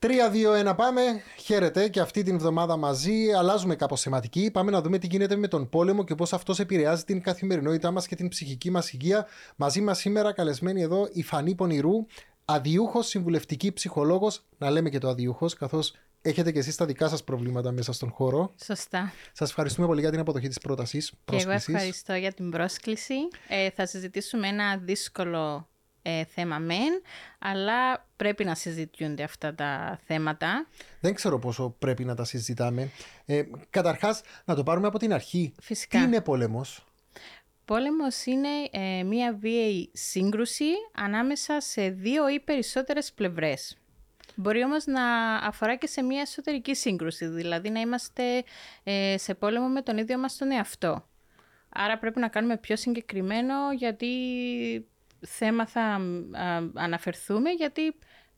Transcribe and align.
3-2-1 0.00 0.74
πάμε. 0.76 1.00
Χαίρετε 1.36 1.88
και 1.88 2.00
αυτή 2.00 2.22
την 2.22 2.34
εβδομάδα 2.34 2.76
μαζί. 2.76 3.32
Αλλάζουμε 3.32 3.76
κάπως 3.76 4.00
θεματική. 4.00 4.50
Πάμε 4.50 4.70
να 4.70 4.80
δούμε 4.80 4.98
τι 4.98 5.06
γίνεται 5.06 5.36
με 5.36 5.48
τον 5.48 5.68
πόλεμο 5.68 6.04
και 6.04 6.14
πώς 6.14 6.32
αυτός 6.32 6.58
επηρεάζει 6.58 7.04
την 7.04 7.20
καθημερινότητά 7.22 7.90
μας 7.90 8.06
και 8.06 8.14
την 8.14 8.28
ψυχική 8.28 8.70
μας 8.70 8.92
υγεία. 8.92 9.26
Μαζί 9.56 9.80
μας 9.80 9.98
σήμερα 9.98 10.32
καλεσμένη 10.32 10.82
εδώ 10.82 11.08
η 11.12 11.22
Φανή 11.22 11.54
Πονηρού, 11.54 12.06
αδιούχος 12.44 13.06
συμβουλευτική 13.06 13.72
ψυχολόγος. 13.72 14.44
Να 14.58 14.70
λέμε 14.70 14.90
και 14.90 14.98
το 14.98 15.08
αδιούχος, 15.08 15.54
καθώς 15.54 15.94
έχετε 16.22 16.52
και 16.52 16.58
εσείς 16.58 16.76
τα 16.76 16.86
δικά 16.86 17.08
σας 17.08 17.24
προβλήματα 17.24 17.72
μέσα 17.72 17.92
στον 17.92 18.10
χώρο. 18.10 18.54
Σωστά. 18.64 19.12
Σας 19.32 19.48
ευχαριστούμε 19.48 19.86
πολύ 19.86 20.00
για 20.00 20.10
την 20.10 20.20
αποδοχή 20.20 20.48
της 20.48 20.58
πρότασης. 20.58 21.12
Και 21.24 21.36
εγώ 21.36 21.50
ευχαριστώ 21.50 22.14
για 22.14 22.32
την 22.32 22.50
πρόσκληση. 22.50 23.14
Ε, 23.48 23.70
θα 23.70 23.86
συζητήσουμε 23.86 24.48
ένα 24.48 24.76
δύσκολο 24.76 25.68
ε, 26.02 26.24
θέμα 26.24 26.58
μεν, 26.58 27.02
αλλά 27.38 28.06
πρέπει 28.16 28.44
να 28.44 28.54
συζητιούνται 28.54 29.22
αυτά 29.22 29.54
τα 29.54 29.98
θέματα. 30.06 30.66
Δεν 31.00 31.14
ξέρω 31.14 31.38
πόσο 31.38 31.74
πρέπει 31.78 32.04
να 32.04 32.14
τα 32.14 32.24
συζητάμε. 32.24 32.90
Ε, 33.26 33.42
καταρχάς, 33.70 34.20
να 34.44 34.54
το 34.54 34.62
πάρουμε 34.62 34.86
από 34.86 34.98
την 34.98 35.12
αρχή. 35.12 35.54
Φυσικά. 35.60 35.98
Τι 35.98 36.04
είναι 36.04 36.20
πόλεμος; 36.20 36.86
Πόλεμος 37.64 38.24
είναι 38.24 38.48
ε, 38.70 39.02
μία 39.02 39.36
βίαιη 39.40 39.90
σύγκρουση 39.92 40.70
ανάμεσα 40.94 41.60
σε 41.60 41.88
δύο 41.88 42.28
ή 42.28 42.40
περισσότερες 42.40 43.12
πλευρές. 43.12 43.76
Μπορεί 44.34 44.64
όμως 44.64 44.86
να 44.86 45.34
αφορά 45.34 45.76
και 45.76 45.86
σε 45.86 46.02
μία 46.02 46.20
εσωτερική 46.20 46.74
σύγκρουση, 46.74 47.26
δηλαδή 47.26 47.70
να 47.70 47.80
είμαστε 47.80 48.44
ε, 48.82 49.14
σε 49.18 49.34
πόλεμο 49.34 49.68
με 49.68 49.82
τον 49.82 49.98
ίδιο 49.98 50.18
μας 50.18 50.36
τον 50.36 50.50
εαυτό. 50.50 51.08
Άρα 51.68 51.98
πρέπει 51.98 52.20
να 52.20 52.28
κάνουμε 52.28 52.56
πιο 52.56 52.76
συγκεκριμένο 52.76 53.54
γιατί 53.76 54.06
θέμα 55.20 55.66
θα 55.66 56.00
αναφερθούμε 56.74 57.50
γιατί 57.50 57.82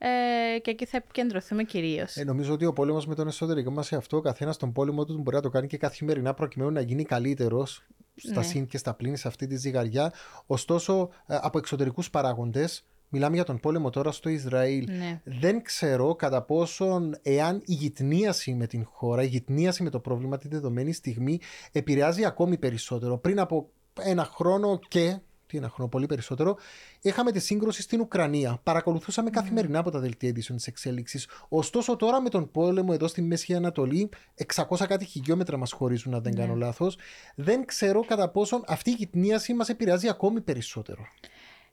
ε, 0.03 0.59
και 0.59 0.71
εκεί 0.71 0.85
θα 0.85 0.97
επικεντρωθούμε 0.97 1.65
κυρίως. 1.65 2.17
Ε, 2.17 2.25
νομίζω 2.25 2.53
ότι 2.53 2.65
ο 2.65 2.73
πόλεμος 2.73 3.07
με 3.07 3.15
τον 3.15 3.27
εσωτερικό 3.27 3.71
μας 3.71 3.93
αυτό, 3.93 4.17
ο 4.17 4.21
καθένας 4.21 4.57
τον 4.57 4.73
πόλεμο 4.73 5.05
του 5.05 5.19
μπορεί 5.19 5.37
να 5.37 5.43
το 5.43 5.49
κάνει 5.49 5.67
και 5.67 5.77
καθημερινά 5.77 6.35
προκειμένου 6.35 6.71
να 6.71 6.81
γίνει 6.81 7.05
καλύτερος 7.05 7.87
στα 8.15 8.41
ναι. 8.41 8.43
συν 8.43 8.67
και 8.67 8.79
στα 8.79 8.95
πλήν 8.95 9.17
σε 9.17 9.29
αυτή 9.29 9.47
τη 9.47 9.57
ζυγαριά. 9.57 10.13
Ωστόσο, 10.47 11.11
ε, 11.27 11.39
από 11.41 11.59
εξωτερικούς 11.59 12.11
παράγοντες, 12.11 12.85
μιλάμε 13.09 13.35
για 13.35 13.45
τον 13.45 13.61
πόλεμο 13.61 13.91
τώρα 13.91 14.13
στο 14.13 14.29
Ισραήλ. 14.29 14.89
Ναι. 14.99 15.21
Δεν 15.25 15.63
ξέρω 15.63 16.15
κατά 16.15 16.43
πόσον, 16.43 17.19
εάν 17.23 17.63
η 17.65 17.73
γυτνίαση 17.75 18.55
με 18.55 18.67
την 18.67 18.85
χώρα, 18.85 19.23
η 19.23 19.27
γυτνίαση 19.27 19.83
με 19.83 19.91
το 19.91 20.01
πρόβλημα 20.01 20.39
τη 20.39 20.49
δεδομένη 20.49 20.93
στιγμή 20.93 21.41
επηρεάζει 21.73 22.25
ακόμη 22.25 22.59
περισσότερο. 22.59 23.19
Πριν 23.19 23.41
από 23.41 23.71
ένα 24.01 24.25
χρόνο 24.25 24.79
και 24.89 25.09
τι 25.11 25.30
ένα 25.57 25.69
χρόνο, 25.69 25.91
πολύ 25.91 26.07
περισσότερο, 26.07 26.57
είχαμε 27.01 27.33
τη 27.33 27.39
σύγκρουση 27.39 27.83
στην 27.83 28.01
Ουκρανία. 28.01 28.61
Παρακολουθούσαμε 28.63 29.31
καθημερινά 29.31 29.79
από 29.79 29.91
τα 29.91 29.99
δελτία 29.99 30.29
ειδήσεων 30.29 30.59
της 30.59 30.67
εξέλιξης. 30.67 31.29
Ωστόσο, 31.49 31.97
τώρα 31.97 32.21
με 32.21 32.29
τον 32.29 32.51
πόλεμο 32.51 32.91
εδώ 32.93 33.07
στη 33.07 33.23
Μέση 33.23 33.55
Ανατολή, 33.55 34.09
600 34.55 34.87
κάτι 34.87 35.05
χιλιόμετρα 35.05 35.57
μας 35.57 35.73
χωρίζουν, 35.73 36.15
αν 36.15 36.23
δεν 36.23 36.35
κάνω 36.35 36.55
λάθος, 36.55 36.99
δεν 37.35 37.65
ξέρω 37.65 38.05
κατά 38.05 38.29
πόσον 38.29 38.65
αυτή 38.67 38.91
η 38.91 38.95
γυτνίαση 38.95 39.55
μας 39.55 39.69
επηρεάζει 39.69 40.09
ακόμη 40.09 40.41
περισσότερο. 40.41 41.07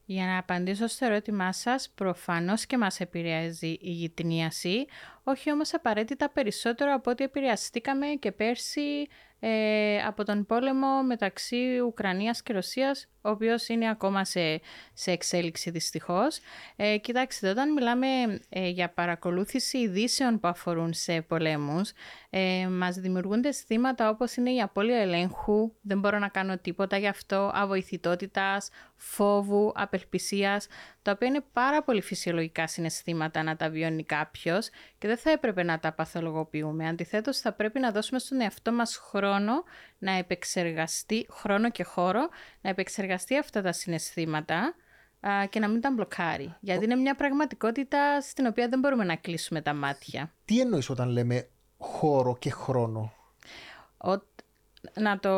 Για 0.10 0.26
να 0.26 0.38
απαντήσω 0.38 0.88
στο 0.88 1.06
ερώτημά 1.06 1.54
σας, 1.54 1.90
προφανώς 1.96 2.66
και 2.66 2.78
μας 2.78 3.00
επηρεάζει 3.00 3.68
η 3.68 3.92
γυτνίαση, 3.92 4.86
όχι 5.24 5.52
όμως 5.52 5.74
απαραίτητα 5.74 6.30
περισσότερο 6.30 6.94
από 6.94 7.12
ό,τι 7.12 7.24
επηρεαστήκαμε 7.24 8.08
και 8.08 8.32
πέρσι 8.32 9.08
ε, 9.40 9.98
από 9.98 10.24
τον 10.24 10.46
πόλεμο 10.46 11.04
μεταξύ 11.04 11.80
Ουκρανίας 11.86 12.44
και 12.44 12.54
Ρωσίας, 12.54 13.08
ο 13.22 13.30
οποίος 13.30 13.68
είναι 13.68 13.90
ακόμα 13.90 14.26
σε, 14.26 14.62
σε 14.94 15.12
εξέλιξη 15.12 15.70
δυστυχώς. 15.70 16.40
Ε, 16.76 16.98
κοιτάξτε, 16.98 17.50
όταν 17.50 17.74
μιλάμε 17.74 18.08
ε, 18.50 18.70
για 18.70 18.90
παρακολούθηση 18.90 19.78
ειδήσεων 19.78 20.40
που 20.40 20.48
αφορούν 20.48 20.94
σε 20.94 21.22
πολέμους, 21.22 21.92
ε, 22.30 22.68
μας 22.68 22.96
δημιουργούνται 22.96 23.48
αισθήματα 23.48 24.10
όπως 24.10 24.36
είναι 24.36 24.52
η 24.54 24.62
απώλεια 24.62 24.98
ελέγχου, 24.98 25.72
δεν 25.82 26.00
μπορώ 26.00 26.20
να 26.20 26.28
κάνω 26.28 26.58
τίποτα 26.58 26.98
γι' 26.98 27.08
αυτό, 27.08 27.52
αβοηθητότητας, 27.54 28.70
φόβου, 28.96 29.72
απελπισίας, 29.76 30.68
τα 31.02 31.12
οποία 31.12 31.28
είναι 31.28 31.44
πάρα 31.54 31.84
πολύ 31.84 32.02
φυσιολογικά 32.02 32.68
συναισθήματα 32.68 33.44
να 33.44 33.56
τα 33.56 33.70
βιώνει 33.70 34.04
κάποιος 34.04 34.70
και 34.98 35.08
δεν 35.08 35.18
θα 35.18 35.32
έπρεπε 35.32 35.64
να 35.64 35.80
τα 35.80 35.94
παθολογοποιούμε. 35.94 36.88
Αντιθέτως, 36.88 37.40
θα 37.40 37.54
πρέπει 37.54 37.80
να 37.80 37.92
δώσουμε 37.92 38.20
στον 38.20 38.42
εαυτό 38.42 38.72
μας 38.72 38.96
χρόνο 38.98 39.27
να 39.98 40.12
επεξεργαστεί, 40.12 41.28
χρόνο 41.32 41.70
και 41.72 41.84
χώρο, 41.84 42.30
να 42.62 42.70
επεξεργαστεί 42.70 43.38
αυτά 43.38 43.62
τα 43.62 43.72
συναισθήματα 43.72 44.76
και 45.50 45.60
να 45.60 45.68
μην 45.68 45.82
τα 45.82 45.92
μπλοκάρει. 45.92 46.56
Γιατί 46.60 46.86
είναι 46.86 46.96
μια 46.96 47.16
πραγματικότητα 47.16 48.22
στην 48.22 48.46
οποία 48.46 48.68
δεν 48.68 48.80
μπορούμε 48.80 49.04
να 49.04 49.16
κλείσουμε 49.16 49.62
τα 49.62 49.74
μάτια. 49.74 50.32
Τι 50.46 50.60
εννοείς 50.60 50.90
όταν 50.90 51.10
λέμε 51.10 51.48
χώρο 51.78 52.38
και 52.40 52.50
χρόνο; 52.50 53.14
να 54.94 55.20
το 55.20 55.30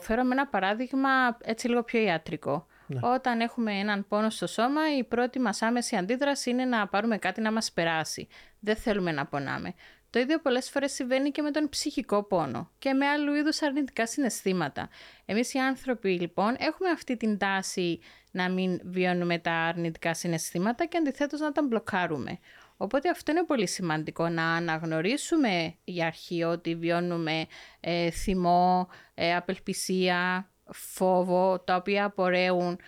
φέρω 0.00 0.22
με 0.22 0.32
ένα 0.32 0.46
παράδειγμα 0.46 1.08
έτσι 1.42 1.68
λίγο 1.68 1.82
πιο 1.82 2.00
ιατρικό. 2.00 2.66
Ναι. 2.86 3.00
Όταν 3.02 3.40
έχουμε 3.40 3.72
έναν 3.72 4.06
πόνο 4.08 4.30
στο 4.30 4.46
σώμα, 4.46 4.96
η 4.98 5.04
πρώτη 5.04 5.38
μας 5.38 5.62
άμεση 5.62 5.96
αντίδραση 5.96 6.50
είναι 6.50 6.64
να 6.64 6.88
πάρουμε 6.88 7.18
κάτι 7.18 7.40
να 7.40 7.52
μας 7.52 7.72
περάσει. 7.72 8.28
Δεν 8.60 8.76
θέλουμε 8.76 9.12
να 9.12 9.26
πονάμε. 9.26 9.74
Το 10.14 10.20
ίδιο 10.20 10.38
πολλές 10.38 10.70
φορές 10.70 10.92
συμβαίνει 10.92 11.30
και 11.30 11.42
με 11.42 11.50
τον 11.50 11.68
ψυχικό 11.68 12.22
πόνο 12.22 12.70
και 12.78 12.92
με 12.92 13.06
άλλου 13.06 13.34
είδους 13.34 13.62
αρνητικά 13.62 14.06
συναισθήματα. 14.06 14.88
Εμείς 15.24 15.54
οι 15.54 15.58
άνθρωποι 15.58 16.08
λοιπόν 16.08 16.56
έχουμε 16.58 16.90
αυτή 16.90 17.16
την 17.16 17.38
τάση 17.38 18.00
να 18.30 18.50
μην 18.50 18.80
βιώνουμε 18.84 19.38
τα 19.38 19.52
αρνητικά 19.52 20.14
συναισθήματα 20.14 20.86
και 20.86 20.96
αντιθέτως 20.96 21.40
να 21.40 21.52
τα 21.52 21.62
μπλοκάρουμε. 21.62 22.38
Οπότε 22.76 23.08
αυτό 23.08 23.30
είναι 23.30 23.44
πολύ 23.44 23.66
σημαντικό 23.66 24.28
να 24.28 24.54
αναγνωρίσουμε 24.54 25.74
για 25.84 26.06
αρχή 26.06 26.42
ότι 26.42 26.74
βιώνουμε 26.74 27.46
ε, 27.80 28.10
θυμό, 28.10 28.88
ε, 29.14 29.34
απελπισία, 29.34 30.50
φόβο, 30.70 31.58
τα 31.58 31.76
οποία 31.76 32.04
απορρέουν 32.04 32.78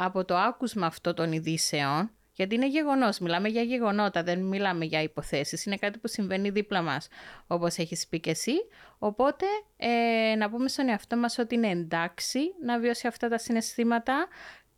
από 0.00 0.24
το 0.24 0.36
άκουσμα 0.36 0.86
αυτό 0.86 1.14
των 1.14 1.32
ειδήσεων, 1.32 2.10
γιατί 2.38 2.54
είναι 2.54 2.68
γεγονός, 2.68 3.18
μιλάμε 3.18 3.48
για 3.48 3.62
γεγονότα, 3.62 4.22
δεν 4.22 4.38
μιλάμε 4.38 4.84
για 4.84 5.02
υποθέσεις, 5.02 5.64
είναι 5.64 5.76
κάτι 5.76 5.98
που 5.98 6.08
συμβαίνει 6.08 6.50
δίπλα 6.50 6.82
μας, 6.82 7.08
όπως 7.46 7.76
έχεις 7.76 8.06
πει 8.06 8.20
και 8.20 8.30
εσύ. 8.30 8.52
Οπότε 8.98 9.46
ε, 9.76 10.34
να 10.36 10.50
πούμε 10.50 10.68
στον 10.68 10.88
εαυτό 10.88 11.16
μας 11.16 11.38
ότι 11.38 11.54
είναι 11.54 11.70
εντάξει 11.70 12.40
να 12.62 12.78
βιώσει 12.78 13.06
αυτά 13.06 13.28
τα 13.28 13.38
συναισθήματα, 13.38 14.26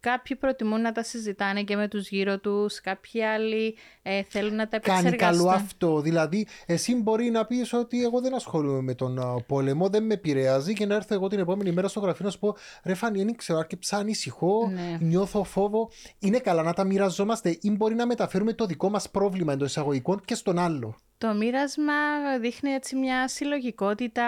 Κάποιοι 0.00 0.36
προτιμούν 0.36 0.80
να 0.80 0.92
τα 0.92 1.02
συζητάνε 1.02 1.62
και 1.62 1.76
με 1.76 1.88
τους 1.88 2.08
γύρω 2.08 2.38
τους, 2.38 2.80
κάποιοι 2.80 3.24
άλλοι 3.24 3.76
ε, 4.02 4.22
θέλουν 4.22 4.54
να 4.54 4.68
τα 4.68 4.76
επεξεργαστούν. 4.76 5.18
Κάνει 5.18 5.36
καλό 5.36 5.50
αυτό, 5.50 6.00
δηλαδή 6.00 6.46
εσύ 6.66 6.94
μπορεί 6.94 7.30
να 7.30 7.46
πεις 7.46 7.72
ότι 7.72 8.04
εγώ 8.04 8.20
δεν 8.20 8.34
ασχολούμαι 8.34 8.80
με 8.80 8.94
τον 8.94 9.18
πόλεμο, 9.46 9.88
δεν 9.88 10.04
με 10.04 10.14
επηρεάζει 10.14 10.72
και 10.72 10.86
να 10.86 10.94
έρθω 10.94 11.14
εγώ 11.14 11.28
την 11.28 11.38
επόμενη 11.38 11.72
μέρα 11.72 11.88
στο 11.88 12.00
γραφείο 12.00 12.24
να 12.24 12.30
σου 12.30 12.38
πω 12.38 12.56
ρε 12.84 12.94
Φανή, 12.94 13.24
δεν 13.24 13.36
ξέρω, 13.36 13.58
αρκεψά 13.58 13.96
ανησυχώ, 13.96 14.70
ναι. 14.72 14.98
νιώθω 15.00 15.44
φόβο. 15.44 15.90
Είναι 16.18 16.38
καλά 16.38 16.62
να 16.62 16.72
τα 16.72 16.84
μοιραζόμαστε 16.84 17.58
ή 17.60 17.70
μπορεί 17.70 17.94
να 17.94 18.06
μεταφέρουμε 18.06 18.52
το 18.52 18.66
δικό 18.66 18.90
μας 18.90 19.10
πρόβλημα 19.10 19.52
εντός 19.52 19.68
εισαγωγικών 19.68 20.20
και 20.24 20.34
στον 20.34 20.58
άλλο. 20.58 20.96
Το 21.18 21.34
μοίρασμα 21.34 21.92
δείχνει 22.40 22.70
έτσι 22.70 22.96
μια 22.96 23.28
συλλογικότητα, 23.28 24.24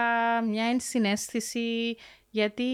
μια 0.49 0.65
ενσυναίσθηση, 0.65 1.97
γιατί 2.31 2.65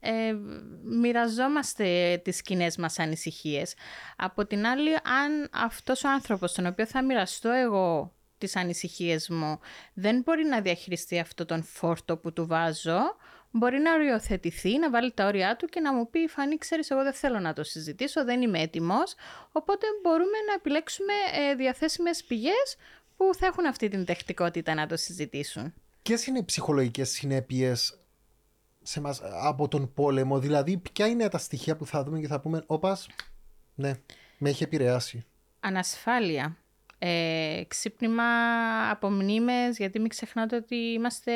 ε, 0.00 0.36
μοιραζόμαστε 0.82 2.20
τις 2.24 2.42
κοινέ 2.42 2.66
μας 2.78 2.98
ανησυχίες. 2.98 3.74
Από 4.16 4.46
την 4.46 4.66
άλλη, 4.66 4.90
αν 4.92 5.48
αυτός 5.52 6.04
ο 6.04 6.08
άνθρωπος, 6.08 6.52
τον 6.52 6.66
οποίο 6.66 6.86
θα 6.86 7.04
μοιραστώ 7.04 7.50
εγώ 7.50 8.12
τις 8.38 8.56
ανησυχίες 8.56 9.28
μου, 9.28 9.58
δεν 9.94 10.22
μπορεί 10.24 10.44
να 10.44 10.60
διαχειριστεί 10.60 11.18
αυτό 11.18 11.44
τον 11.44 11.62
φόρτο 11.62 12.16
που 12.16 12.32
του 12.32 12.46
βάζω, 12.46 13.00
μπορεί 13.50 13.78
να 13.78 13.94
οριοθετηθεί, 13.94 14.78
να 14.78 14.90
βάλει 14.90 15.12
τα 15.12 15.26
όρια 15.26 15.56
του 15.56 15.66
και 15.66 15.80
να 15.80 15.94
μου 15.94 16.10
πει 16.10 16.28
«Φανή, 16.28 16.58
ξέρεις, 16.58 16.90
εγώ 16.90 17.02
δεν 17.02 17.12
θέλω 17.12 17.38
να 17.38 17.52
το 17.52 17.62
συζητήσω, 17.62 18.24
δεν 18.24 18.42
είμαι 18.42 18.60
έτοιμος», 18.60 19.14
οπότε 19.52 19.86
μπορούμε 20.02 20.38
να 20.46 20.52
επιλέξουμε 20.52 21.12
ε, 21.32 21.54
διαθέσιμες 21.54 22.24
πηγές 22.24 22.76
που 23.16 23.30
θα 23.38 23.46
έχουν 23.46 23.66
αυτή 23.66 23.88
την 23.88 24.04
τεχνικότητα 24.04 24.74
να 24.74 24.86
το 24.86 24.96
συζητήσουν. 24.96 25.74
Ποιες 26.02 26.26
είναι 26.26 26.38
οι 26.38 26.44
ψυχολογικές 26.44 27.08
συνέπειες 27.10 27.98
σε 28.88 29.00
μας, 29.00 29.20
από 29.42 29.68
τον 29.68 29.92
πόλεμο. 29.94 30.38
Δηλαδή, 30.38 30.76
ποια 30.76 31.06
είναι 31.06 31.28
τα 31.28 31.38
στοιχεία 31.38 31.76
που 31.76 31.86
θα 31.86 32.04
δούμε 32.04 32.20
και 32.20 32.26
θα 32.26 32.40
πούμε, 32.40 32.62
όπας, 32.66 33.06
ναι, 33.74 33.92
με 34.38 34.48
έχει 34.48 34.62
επηρεάσει. 34.62 35.24
Ανασφάλεια. 35.60 36.56
Ε, 36.98 37.62
ξύπνημα 37.68 38.24
από 38.90 39.10
μνήμες, 39.10 39.76
γιατί 39.76 39.98
μην 39.98 40.08
ξεχνάτε 40.08 40.56
ότι 40.56 40.76
είμαστε 40.76 41.32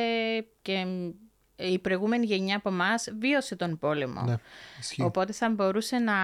και 0.62 0.86
η 1.56 1.78
προηγούμενη 1.78 2.26
γενιά 2.26 2.56
από 2.56 2.68
εμάς 2.68 3.08
βίωσε 3.18 3.56
τον 3.56 3.78
πόλεμο. 3.78 4.22
Ναι, 4.22 4.36
Οπότε 5.04 5.32
θα 5.32 5.50
μπορούσε 5.50 5.98
να 5.98 6.14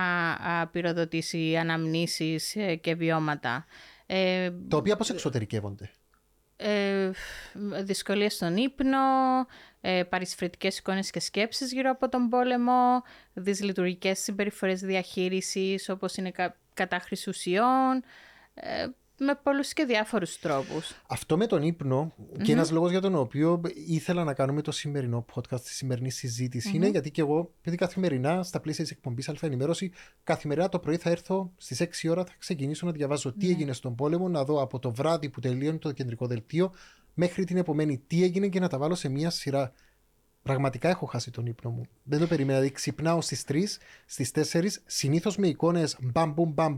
πυροδοτήσει 0.72 1.56
αναμνήσεις 1.56 2.56
ε, 2.56 2.74
και 2.74 2.94
βιώματα. 2.94 3.64
Ε, 4.06 4.50
Τα 4.68 4.76
οποία 4.76 4.96
πώς 4.96 5.10
εξωτερικεύονται; 5.10 5.90
Ε, 6.60 7.10
δυσκολίες 7.82 8.34
στον 8.34 8.56
ύπνο, 8.56 8.98
ε, 9.80 10.02
παρισφρητικές 10.02 10.78
εικόνες 10.78 11.10
και 11.10 11.20
σκέψεις 11.20 11.72
γύρω 11.72 11.90
από 11.90 12.08
τον 12.08 12.28
πόλεμο, 12.28 13.02
δυσλειτουργικές 13.32 14.18
συμπεριφορές 14.18 14.80
διαχείρισης 14.80 15.88
όπως 15.88 16.16
είναι 16.16 16.30
κα, 16.30 16.56
κατάχρηση 16.74 17.28
ουσιών, 17.28 18.02
ε, 18.54 18.86
με 19.18 19.40
πολλούς 19.42 19.72
και 19.72 19.84
διάφορους 19.84 20.38
τρόπους. 20.38 20.94
Αυτό 21.06 21.36
με 21.36 21.46
τον 21.46 21.62
ύπνο 21.62 22.12
mm-hmm. 22.12 22.42
και 22.42 22.52
ένας 22.52 22.70
λόγος 22.70 22.90
για 22.90 23.00
τον 23.00 23.14
οποίο 23.14 23.60
ήθελα 23.86 24.24
να 24.24 24.34
κάνουμε 24.34 24.62
το 24.62 24.72
σημερινό 24.72 25.24
podcast, 25.34 25.60
τη 25.60 25.68
σημερινή 25.74 26.10
συζήτηση, 26.10 26.70
mm-hmm. 26.72 26.76
είναι 26.76 26.88
γιατί 26.88 27.10
και 27.10 27.20
εγώ, 27.20 27.52
επειδή 27.58 27.76
καθημερινά 27.76 28.42
στα 28.42 28.60
πλαίσια 28.60 28.84
της 28.84 28.92
εκπομπής 28.92 29.28
Αλφα 29.28 29.46
Ενημέρωση, 29.46 29.92
καθημερινά 30.24 30.68
το 30.68 30.78
πρωί 30.78 30.96
θα 30.96 31.10
έρθω 31.10 31.52
στις 31.56 31.82
6 32.06 32.10
ώρα, 32.10 32.24
θα 32.24 32.34
ξεκινήσω 32.38 32.86
να 32.86 32.92
διαβάζω 32.92 33.32
τι 33.32 33.46
ναι. 33.46 33.52
έγινε 33.52 33.72
στον 33.72 33.94
πόλεμο, 33.94 34.28
να 34.28 34.44
δω 34.44 34.62
από 34.62 34.78
το 34.78 34.92
βράδυ 34.92 35.28
που 35.28 35.40
τελείωνε 35.40 35.78
το 35.78 35.92
κεντρικό 35.92 36.26
δελτίο 36.26 36.72
μέχρι 37.14 37.44
την 37.44 37.56
επομένη 37.56 38.02
τι 38.06 38.22
έγινε 38.22 38.48
και 38.48 38.60
να 38.60 38.68
τα 38.68 38.78
βάλω 38.78 38.94
σε 38.94 39.08
μία 39.08 39.30
σειρά. 39.30 39.72
Πραγματικά 40.42 40.88
έχω 40.88 41.06
χάσει 41.06 41.30
τον 41.30 41.46
ύπνο 41.46 41.70
μου. 41.70 41.82
Δεν 42.02 42.18
το 42.18 42.26
περίμενα. 42.26 42.58
Δηλαδή, 42.58 42.74
ξυπνάω 42.74 43.20
στις 43.20 43.44
3, 43.48 43.62
στις 44.06 44.30
4, 44.52 44.66
συνήθως 44.86 45.36
με 45.36 45.46
εικόνες 45.46 45.96
μπαμ 46.00 46.32
μπαμ 46.32 46.76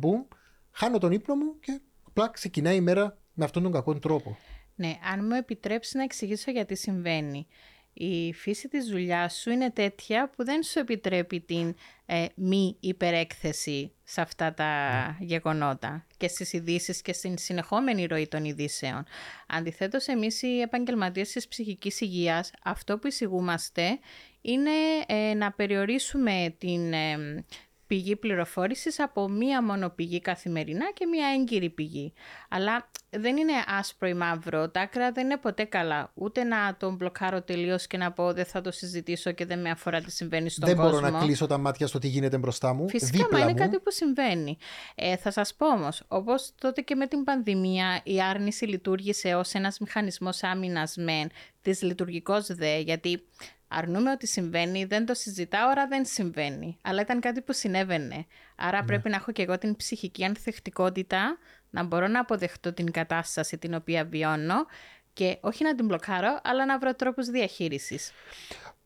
χάνω 0.70 0.98
τον 0.98 1.12
ύπνο 1.12 1.34
μου 1.34 1.54
και 1.60 1.80
απλά 2.10 2.28
ξεκινάει 2.28 2.76
η 2.76 2.80
μέρα 2.80 3.18
με 3.34 3.44
αυτόν 3.44 3.62
τον 3.62 3.72
κακό 3.72 3.98
τρόπο. 3.98 4.36
Ναι, 4.74 4.98
αν 5.12 5.24
μου 5.24 5.34
επιτρέψεις 5.34 5.94
να 5.94 6.02
εξηγήσω 6.02 6.50
γιατί 6.50 6.76
συμβαίνει 6.76 7.46
η 7.92 8.32
φύση 8.32 8.68
της 8.68 8.86
δουλειάς 8.86 9.34
σου 9.34 9.50
είναι 9.50 9.70
τέτοια 9.70 10.30
που 10.36 10.44
δεν 10.44 10.62
σου 10.62 10.78
επιτρέπει 10.78 11.40
την 11.40 11.74
ε, 12.06 12.24
μη 12.34 12.76
υπερέκθεση 12.80 13.92
σε 14.04 14.20
αυτά 14.20 14.54
τα 14.54 15.00
ναι. 15.18 15.26
γεγονότα 15.26 16.06
και 16.16 16.28
στις 16.28 16.52
ειδήσεις 16.52 17.02
και 17.02 17.12
στην 17.12 17.38
συνεχόμενη 17.38 18.06
ροή 18.06 18.28
των 18.28 18.44
ειδήσεων. 18.44 19.04
Αντιθέτως, 19.46 20.06
εμείς 20.06 20.42
οι 20.42 20.60
επαγγελματίες 20.60 21.30
της 21.30 21.48
ψυχικής 21.48 22.00
υγείας, 22.00 22.50
αυτό 22.62 22.98
που 22.98 23.06
εισηγούμαστε 23.06 23.98
είναι 24.40 24.70
ε, 25.06 25.34
να 25.34 25.52
περιορίσουμε 25.52 26.54
την 26.58 26.92
ε, 26.92 27.44
πηγή 27.90 28.16
πληροφόρησης 28.16 29.00
από 29.00 29.28
μία 29.28 29.62
μόνο 29.62 29.88
πηγή 29.88 30.20
καθημερινά 30.20 30.90
και 30.94 31.06
μία 31.06 31.26
έγκυρη 31.38 31.70
πηγή. 31.70 32.12
Αλλά 32.48 32.90
δεν 33.10 33.36
είναι 33.36 33.52
άσπρο 33.78 34.08
ή 34.08 34.14
μαύρο, 34.14 34.68
τα 34.68 34.80
άκρα 34.80 35.12
δεν 35.12 35.24
είναι 35.24 35.36
ποτέ 35.36 35.64
καλά. 35.64 36.10
Ούτε 36.14 36.44
να 36.44 36.76
τον 36.78 36.94
μπλοκάρω 36.94 37.42
τελείως 37.42 37.86
και 37.86 37.96
να 37.96 38.12
πω 38.12 38.32
δεν 38.32 38.44
θα 38.44 38.60
το 38.60 38.70
συζητήσω 38.70 39.32
και 39.32 39.46
δεν 39.46 39.60
με 39.60 39.70
αφορά 39.70 40.00
τι 40.00 40.10
συμβαίνει 40.10 40.50
στον 40.50 40.68
δεν 40.68 40.76
κόσμο. 40.76 40.90
Δεν 40.90 41.00
μπορώ 41.00 41.12
να 41.12 41.24
κλείσω 41.24 41.46
τα 41.46 41.58
μάτια 41.58 41.86
στο 41.86 41.98
τι 41.98 42.08
γίνεται 42.08 42.38
μπροστά 42.38 42.74
μου. 42.74 42.88
Φυσικά, 42.88 43.28
μα 43.32 43.38
είναι 43.38 43.54
κάτι 43.54 43.78
που 43.78 43.90
συμβαίνει. 43.90 44.58
Ε, 44.94 45.16
θα 45.16 45.30
σας 45.30 45.54
πω 45.54 45.66
όμως, 45.66 46.02
όπως 46.08 46.52
τότε 46.60 46.80
και 46.80 46.94
με 46.94 47.06
την 47.06 47.24
πανδημία, 47.24 48.00
η 48.04 48.22
άρνηση 48.22 48.64
λειτουργήσε 48.64 49.34
ως 49.34 49.52
ένας 49.52 49.78
μηχανισμός 49.78 50.42
άμυνας 50.42 50.96
μεν, 50.96 51.30
της 51.62 51.82
λειτουργικός 51.82 52.46
δε, 52.46 52.78
γιατί 52.78 53.22
αρνούμε 53.70 54.10
ότι 54.10 54.26
συμβαίνει, 54.26 54.84
δεν 54.84 55.06
το 55.06 55.14
συζητάω, 55.14 55.68
άρα 55.68 55.86
δεν 55.86 56.04
συμβαίνει. 56.04 56.78
Αλλά 56.82 57.00
ήταν 57.00 57.20
κάτι 57.20 57.40
που 57.40 57.52
συνέβαινε. 57.52 58.26
Άρα 58.56 58.80
ναι. 58.80 58.86
πρέπει 58.86 59.08
να 59.08 59.16
έχω 59.16 59.32
και 59.32 59.42
εγώ 59.42 59.58
την 59.58 59.76
ψυχική 59.76 60.24
ανθεκτικότητα, 60.24 61.38
να 61.70 61.84
μπορώ 61.84 62.08
να 62.08 62.20
αποδεχτώ 62.20 62.72
την 62.72 62.90
κατάσταση 62.90 63.58
την 63.58 63.74
οποία 63.74 64.04
βιώνω 64.04 64.66
και 65.12 65.38
όχι 65.40 65.64
να 65.64 65.74
την 65.74 65.86
μπλοκάρω, 65.86 66.40
αλλά 66.42 66.66
να 66.66 66.78
βρω 66.78 66.94
τρόπους 66.94 67.26
διαχείρισης. 67.26 68.12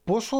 Πόσο 0.04 0.36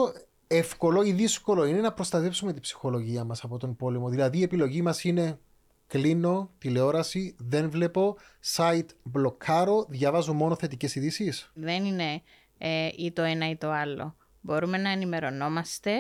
εύκολο 0.47 1.03
ή 1.03 1.13
δύσκολο 1.13 1.65
είναι 1.65 1.81
να 1.81 1.93
προστατεύσουμε 1.93 2.53
την 2.53 2.63
ψυχολογία 2.63 3.25
μας 3.25 3.45
από 3.45 3.59
τον 3.59 3.77
πόλεμο; 3.77 4.09
Δηλαδή 4.09 4.39
η 4.39 4.43
επιλογή 4.43 4.83
μας 4.83 5.05
είναι 5.05 5.39
κλείνω 5.87 6.51
τηλεόραση, 6.59 7.35
δεν 7.39 7.71
βλέπω, 7.71 8.17
site 8.57 8.89
μπλοκάρω, 9.03 9.87
διαβάζω 9.89 10.33
μόνο 10.33 10.57
θετικές 10.57 10.95
ειδήσεις; 10.95 11.51
Δεν 11.55 11.85
είναι 11.85 12.23
ε, 12.59 12.89
ή 12.97 13.13
το 13.13 13.23
ένα 13.23 13.51
ή 13.51 13.57
το 13.57 13.71
άλλο 13.71 14.17
μπορούμε 14.45 14.79
να 14.79 14.91
ενημερωνόμαστε. 14.91 15.93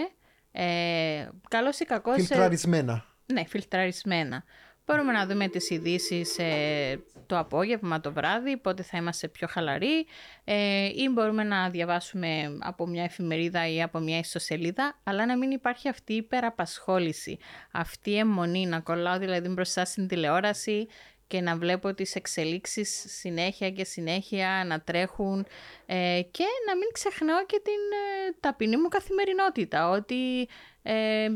Ε, 0.52 1.28
καλώς 1.48 1.78
ή 1.78 1.84
κακώς... 1.84 2.14
Φιλτραρισμένα. 2.14 3.04
Ναι, 3.26 3.44
φιλτραρισμένα. 3.44 4.44
Μπορούμε 4.86 5.12
να 5.12 5.26
δούμε 5.26 5.48
τις 5.48 5.70
ειδήσεις 5.70 6.38
ε, 6.38 7.02
το 7.26 7.38
απόγευμα, 7.38 8.00
το 8.00 8.12
βράδυ, 8.12 8.56
πότε 8.56 8.82
θα 8.82 8.98
είμαστε 8.98 9.28
πιο 9.28 9.46
χαλαροί 9.50 10.06
ε, 10.44 10.84
ή 10.84 11.08
μπορούμε 11.12 11.42
να 11.44 11.70
διαβάσουμε 11.70 12.58
από 12.60 12.86
μια 12.86 13.02
εφημερίδα 13.02 13.68
ή 13.68 13.82
από 13.82 13.98
μια 13.98 14.18
ιστοσελίδα, 14.18 14.98
αλλά 15.04 15.26
να 15.26 15.36
μην 15.36 15.50
υπάρχει 15.50 15.88
αυτή 15.88 16.12
η 16.12 16.16
υπεραπασχόληση, 16.16 17.38
αυτή 17.70 18.10
η 18.10 18.18
αιμονή 18.18 18.66
να 18.66 18.80
κολλάω 18.80 19.18
δηλαδή 19.18 19.48
μπροστά 19.48 19.84
στην 19.84 20.08
τηλεόραση 20.08 20.86
και 21.34 21.40
να 21.40 21.56
βλέπω 21.56 21.94
τις 21.94 22.14
εξελίξεις 22.14 23.04
συνέχεια 23.08 23.70
και 23.70 23.84
συνέχεια 23.84 24.64
να 24.66 24.80
τρέχουν 24.80 25.46
ε, 25.86 26.22
και 26.30 26.44
να 26.66 26.76
μην 26.76 26.88
ξεχνάω 26.92 27.46
και 27.46 27.60
την 27.64 27.72
ε, 27.72 28.36
ταπεινή 28.40 28.76
μου 28.76 28.88
καθημερινότητα, 28.88 29.88
ότι 29.88 30.48
ε, 30.82 31.28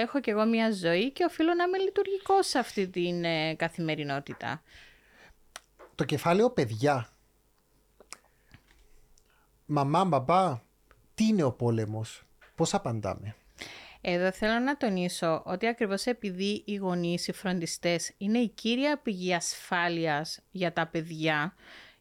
έχω 0.00 0.20
κι 0.20 0.30
εγώ 0.30 0.44
μια 0.44 0.72
ζωή 0.72 1.10
και 1.10 1.24
οφείλω 1.24 1.54
να 1.54 1.64
είμαι 1.64 1.78
λειτουργικός 1.78 2.46
σε 2.46 2.58
αυτή 2.58 2.88
την 2.88 3.24
ε, 3.24 3.54
καθημερινότητα. 3.54 4.62
Το 5.94 6.04
κεφάλαιο 6.04 6.50
παιδιά. 6.50 7.08
Μαμά, 9.66 10.04
μπαμπά, 10.04 10.60
τι 11.14 11.24
είναι 11.24 11.42
ο 11.42 11.52
πόλεμος, 11.52 12.22
πώς 12.54 12.74
απαντάμε; 12.74 13.36
Εδώ 14.04 14.32
θέλω 14.32 14.58
να 14.58 14.76
τονίσω 14.76 15.42
ότι 15.44 15.66
ακριβώς 15.66 16.06
επειδή 16.06 16.62
οι 16.66 16.74
γονείς, 16.74 17.28
οι 17.28 17.32
φροντιστές 17.32 18.12
είναι 18.18 18.38
η 18.38 18.48
κύρια 18.48 18.98
πηγή 18.98 19.34
ασφάλειας 19.34 20.40
για 20.50 20.72
τα 20.72 20.86
παιδιά, 20.86 21.54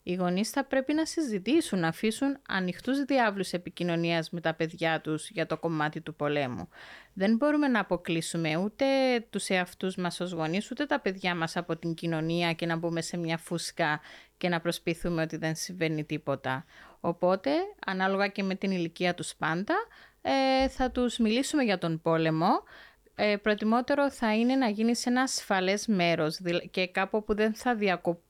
οι 0.03 0.13
γονείς 0.13 0.50
θα 0.50 0.65
πρέπει 0.65 0.94
να 0.94 1.06
συζητήσουν, 1.06 1.80
να 1.80 1.88
αφήσουν 1.88 2.38
ανοιχτούς 2.48 3.03
διάβλους 3.03 3.53
επικοινωνίας 3.53 4.30
με 4.30 4.42
τα 4.42 4.53
παιδιά 4.53 5.01
τους 5.01 5.30
για 5.30 5.45
το 5.45 5.57
κομμάτι 5.57 6.01
του 6.01 6.15
πολέμου. 6.15 6.69
Δεν 7.13 7.36
μπορούμε 7.36 7.68
να 7.68 7.80
αποκλείσουμε 7.80 8.56
ούτε 8.56 8.86
τους 9.30 9.48
εαυτούς 9.48 9.95
μας 9.95 10.19
ως 10.19 10.31
γονείς, 10.31 10.71
ούτε 10.71 10.86
τα 10.86 11.00
παιδιά 11.00 11.36
μας 11.36 11.57
από 11.57 11.77
την 11.77 11.94
κοινωνία 11.94 12.53
και 12.53 12.65
να 12.65 12.75
μπούμε 12.75 13.01
σε 13.01 13.18
μια 13.18 13.38
φούσκα 13.38 14.00
και 14.38 14.50
να 14.50 14.62
προσποιηθούμε 14.62 15.21
ότι 15.21 15.38
δεν 15.38 15.56
συμβαίνει 15.56 16.03
τίποτα. 16.03 16.65
Οπότε, 17.00 17.51
ανάλογα 17.86 18.27
και 18.27 18.44
με 18.44 18.56
την 18.56 18.71
ηλικία 18.71 19.13
τους 19.13 19.36
πάντα, 19.36 19.75
ε, 20.21 20.68
θα 20.68 20.91
τους 20.91 21.18
μιλήσουμε 21.18 21.63
για 21.63 21.77
τον 21.77 22.01
πόλεμο. 22.01 22.50
Ε, 23.15 23.35
προτιμότερο 23.35 24.12
θα 24.12 24.35
είναι 24.35 24.56
να 24.56 24.69
γίνει 24.69 24.95
σε 24.95 25.09
ένα 25.09 25.21
ασφαλές 25.21 25.88
μέρος 25.88 26.39
και 26.71 26.88
κάπου 26.88 27.23
που 27.23 27.35
δεν 27.35 27.53
θα 27.53 27.75
διακοπεί 27.75 28.21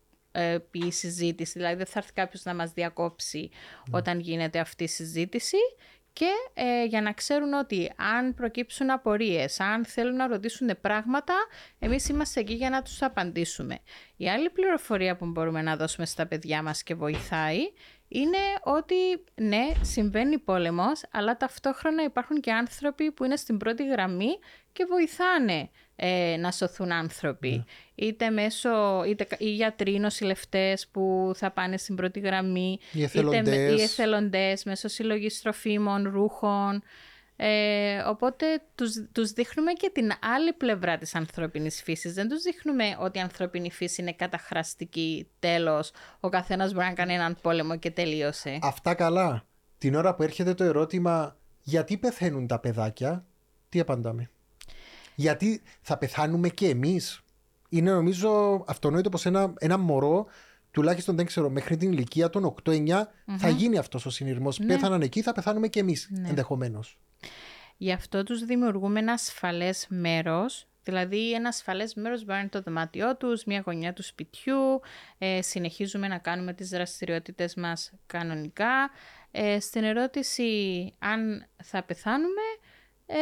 η 0.72 0.92
συζήτηση, 0.92 1.52
δηλαδή 1.60 1.76
δεν 1.76 1.86
θα 1.86 2.00
έρθει 2.00 2.14
κάποιος 2.14 2.44
να 2.44 2.56
μας 2.56 2.72
διακόψει 2.72 3.40
ναι. 3.40 3.98
όταν 3.98 4.20
γίνεται 4.20 4.60
αυτή 4.60 4.84
η 4.84 4.88
συζήτηση 4.88 5.58
και 6.14 6.30
ε, 6.54 6.84
για 6.86 7.02
να 7.02 7.14
ξέρουν 7.14 7.54
ότι 7.54 7.92
αν 7.96 8.34
προκύψουν 8.34 8.92
απορίες, 8.92 9.60
αν 9.60 9.86
θέλουν 9.86 10.15
να 10.15 10.27
ρωτήσουν 10.27 10.70
πράγματα, 10.82 11.34
εμείς 11.80 12.10
είμαστε 12.10 12.39
εκεί 12.39 12.54
για 12.54 12.70
να 12.70 12.82
τους 12.82 13.01
απαντήσουμε. 13.01 13.80
Η 14.18 14.30
άλλη 14.30 14.50
πληροφορία 14.50 15.15
που 15.15 15.25
μπορούμε 15.25 15.62
να 15.62 15.75
δώσουμε 15.75 16.06
στα 16.06 16.27
παιδιά 16.27 16.63
μας 16.63 16.84
και 16.84 16.96
βοηθάει 16.96 17.60
είναι 18.13 18.38
ότι 18.63 18.96
ναι, 19.36 19.72
συμβαίνει 19.82 20.38
πόλεμος, 20.38 21.01
αλλά 21.12 21.38
ταυτόχρονα 21.38 22.03
υπάρχουν 22.03 22.39
και 22.39 22.51
άνθρωποι 22.51 23.12
που 23.12 23.24
είναι 23.24 23.36
στην 23.36 23.58
πρώτη 23.58 23.88
γραμμή 23.88 24.39
και 24.72 24.86
βοηθάνε 24.89 25.70
ε, 25.96 26.36
να 26.39 26.51
σωθούν 26.51 26.91
άνθρωποι. 26.91 27.50
Ναι. 27.50 27.63
Είτε 28.08 28.30
μέσω, 28.30 29.03
είτε 29.08 29.27
οι 29.38 29.50
γιατροί, 29.50 30.00
νοσηλευτές 30.00 30.88
που 30.88 31.32
θα 31.36 31.51
πάνε 31.51 31.77
στην 31.77 31.96
πρώτη 31.96 32.20
γραμμή, 32.20 32.80
οι 32.91 33.03
εθελοντές, 33.03 33.39
είτε 33.39 33.72
οι 33.72 33.82
εθελοντές 33.82 34.63
μέσω 34.63 34.88
συλλογής 34.88 35.41
τροφίμων, 35.41 36.10
ρούχων. 36.10 36.84
Ε, 37.43 38.03
οπότε 38.07 38.45
τους, 38.75 38.91
τους 39.12 39.31
δείχνουμε 39.31 39.71
και 39.71 39.89
την 39.93 40.12
άλλη 40.36 40.53
πλευρά 40.53 40.98
της 40.98 41.15
ανθρώπινης 41.15 41.81
φύσης. 41.83 42.13
Δεν 42.13 42.27
τους 42.29 42.41
δείχνουμε 42.41 42.98
ότι 43.00 43.17
η 43.17 43.21
ανθρώπινη 43.21 43.71
φύση 43.71 44.01
είναι 44.01 44.13
καταχραστική, 44.13 45.27
τέλος, 45.39 45.91
ο 46.19 46.29
καθένας 46.29 46.74
μπορεί 46.74 46.86
να 46.86 46.93
κάνει 46.93 47.13
έναν 47.13 47.38
πόλεμο 47.41 47.77
και 47.77 47.91
τελείωσε. 47.91 48.60
Αυτά 48.62 48.93
καλά. 48.93 49.45
Την 49.77 49.95
ώρα 49.95 50.15
που 50.15 50.24
έρχεται 50.24 50.53
το 50.53 50.63
ερώτημα 50.63 51.38
γιατί 51.62 51.98
πεθαίνουν 51.98 52.48
τα 52.48 52.60
παιδάκια, 52.60 53.25
τι 53.69 53.79
απαντάμε. 53.79 54.29
Γιατί 55.15 55.62
θα 55.81 55.98
πεθάνουμε 55.98 56.50
και 56.50 56.67
εμείς. 56.67 57.21
Είναι 57.69 57.91
νομίζω 57.91 58.63
αυτονόητο 58.67 59.10
πως 59.10 59.25
ένα, 59.25 59.53
ένα 59.57 59.77
μωρό 59.77 60.25
τουλάχιστον 60.71 61.15
δεν 61.15 61.25
ξέρω, 61.25 61.50
μέχρι 61.50 61.77
την 61.77 61.91
ηλικία 61.91 62.29
των 62.29 62.55
8-9 62.65 63.07
θα 63.38 63.50
γίνει 63.50 63.77
αυτός 63.77 64.05
ο 64.05 64.10
συνειρμός. 64.10 64.60
Ναι. 64.60 64.65
Πέθαναν 64.65 65.01
εκεί, 65.01 65.21
θα 65.21 65.31
πεθάνουμε 65.31 65.67
και 65.67 65.79
εμείς 65.79 66.07
ναι. 66.12 66.29
ενδεχομένως. 66.29 66.98
Γι' 67.82 67.92
αυτό 67.92 68.24
τους 68.24 68.46
δημιουργούμε 68.46 69.00
ένα 69.00 69.14
ασφαλές 69.14 69.86
μέρος, 69.90 70.68
δηλαδή 70.84 71.34
ένα 71.34 71.48
ασφαλές 71.48 71.94
μέρος 71.94 72.20
μπορεί 72.20 72.34
να 72.34 72.40
είναι 72.40 72.50
το 72.50 72.62
δωμάτιό 72.62 73.16
τους, 73.18 73.44
μια 73.44 73.64
γωνιά 73.66 73.94
του 73.94 74.04
σπιτιού, 74.04 74.82
ε, 75.18 75.42
συνεχίζουμε 75.42 76.08
να 76.08 76.18
κάνουμε 76.18 76.54
τις 76.54 76.70
δραστηριότητες 76.70 77.56
μας 77.56 77.92
κανονικά. 78.06 78.90
Ε, 79.32 79.60
στην 79.60 79.84
ερώτηση 79.84 80.94
αν 81.00 81.48
θα 81.64 81.84
πεθάνουμε, 81.84 82.42
ε, 83.06 83.18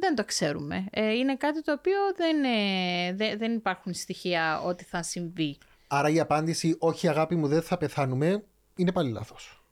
δεν 0.00 0.14
το 0.14 0.24
ξέρουμε. 0.24 0.86
Ε, 0.90 1.12
είναι 1.12 1.36
κάτι 1.36 1.62
το 1.62 1.72
οποίο 1.72 1.98
δεν, 2.16 2.44
ε, 2.44 3.12
δεν, 3.14 3.38
δεν 3.38 3.54
υπάρχουν 3.54 3.94
στοιχεία 3.94 4.60
ότι 4.60 4.84
θα 4.84 5.02
συμβεί. 5.02 5.58
Άρα 5.88 6.08
η 6.08 6.20
απάντηση 6.20 6.76
«όχι 6.78 7.08
αγάπη 7.08 7.34
μου 7.34 7.48
δεν 7.48 7.62
θα 7.62 7.78
πεθάνουμε» 7.78 8.44
είναι 8.76 8.92
πάλι 8.92 9.10
λάθος. 9.12 9.64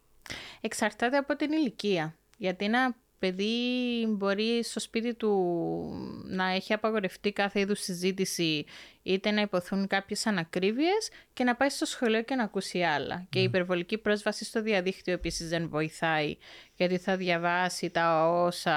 Εξαρτάται 0.60 1.16
από 1.16 1.36
την 1.36 1.52
ηλικία. 1.52 2.14
Γιατί 2.36 2.64
ένα 2.64 2.96
παιδί 3.18 4.06
μπορεί 4.08 4.60
στο 4.62 4.80
σπίτι 4.80 5.14
του 5.14 5.32
να 6.24 6.44
έχει 6.48 6.72
απαγορευτεί 6.72 7.32
κάθε 7.32 7.60
είδους 7.60 7.80
συζήτηση 7.80 8.64
είτε 9.12 9.30
να 9.30 9.40
υποθούν 9.40 9.86
κάποιες 9.86 10.26
ανακρίβειες 10.26 11.10
και 11.32 11.44
να 11.44 11.56
πάει 11.56 11.68
στο 11.68 11.84
σχολείο 11.84 12.22
και 12.22 12.34
να 12.34 12.42
ακούσει 12.42 12.82
άλλα. 12.82 13.26
Και 13.30 13.38
η 13.38 13.42
υπερβολική 13.42 13.98
πρόσβαση 13.98 14.44
στο 14.44 14.62
διαδίκτυο 14.62 15.12
επίσης 15.12 15.48
δεν 15.48 15.68
βοηθάει, 15.68 16.36
γιατί 16.74 16.98
θα 16.98 17.16
διαβάσει 17.16 17.90
τα 17.90 18.28
όσα... 18.28 18.74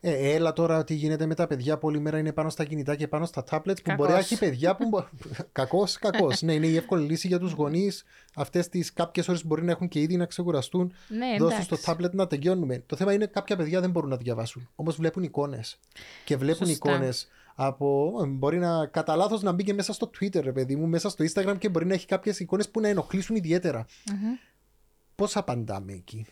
Ε, 0.00 0.34
έλα 0.34 0.52
τώρα 0.52 0.84
τι 0.84 0.94
γίνεται 0.94 1.26
με 1.26 1.34
τα 1.34 1.46
παιδιά 1.46 1.78
που 1.78 1.88
όλη 1.88 2.00
μέρα 2.00 2.18
είναι 2.18 2.32
πάνω 2.32 2.50
στα 2.50 2.64
κινητά 2.64 2.96
και 2.96 3.08
πάνω 3.08 3.26
στα 3.26 3.44
tablets 3.50 3.82
που 3.84 3.92
μπορεί 3.96 4.12
να 4.12 4.18
έχει 4.18 4.38
παιδιά 4.38 4.76
που... 4.76 5.06
κακός, 5.52 5.98
κακός. 5.98 6.42
ναι, 6.42 6.52
είναι 6.52 6.66
η 6.66 6.76
εύκολη 6.76 7.06
λύση 7.06 7.26
για 7.26 7.38
τους 7.38 7.52
γονείς. 7.52 8.04
Αυτές 8.34 8.68
τις 8.68 8.92
κάποιες 8.92 9.28
ώρες 9.28 9.44
μπορεί 9.44 9.62
να 9.62 9.70
έχουν 9.70 9.88
και 9.88 10.00
ήδη 10.00 10.16
να 10.16 10.26
ξεκουραστούν. 10.26 10.94
Ναι, 11.08 11.36
Δώσουν 11.38 11.62
στο 11.62 11.76
tablet 11.84 12.10
να 12.10 12.26
τελειώνουμε. 12.26 12.82
Το 12.86 12.96
θέμα 12.96 13.12
είναι 13.12 13.26
κάποια 13.26 13.56
παιδιά 13.56 13.80
δεν 13.80 13.90
μπορούν 13.90 14.10
να 14.10 14.16
διαβάσουν. 14.16 14.68
Όμως 14.74 14.96
βλέπουν 14.96 15.22
εικόνες. 15.22 15.78
Και 16.24 16.36
βλέπουν 16.36 16.68
εικόνες 16.68 17.28
από. 17.54 18.12
Μπορεί 18.28 18.58
να 18.58 18.86
κατά 18.86 19.16
λάθος 19.16 19.42
να 19.42 19.52
μπει 19.52 19.64
και 19.64 19.74
μέσα 19.74 19.92
στο 19.92 20.10
Twitter, 20.18 20.42
ρε 20.42 20.52
παιδί 20.52 20.76
μου, 20.76 20.86
μέσα 20.86 21.08
στο 21.08 21.24
Instagram 21.24 21.58
και 21.58 21.68
μπορεί 21.68 21.86
να 21.86 21.94
έχει 21.94 22.06
κάποιες 22.06 22.40
εικόνες 22.40 22.70
που 22.70 22.80
να 22.80 22.88
ενοχλήσουν 22.88 23.36
ιδιαίτερα. 23.36 23.86
Mm-hmm. 23.86 24.38
Πώς 25.14 25.36
απαντάμε 25.36 25.92
εκεί; 25.92 26.26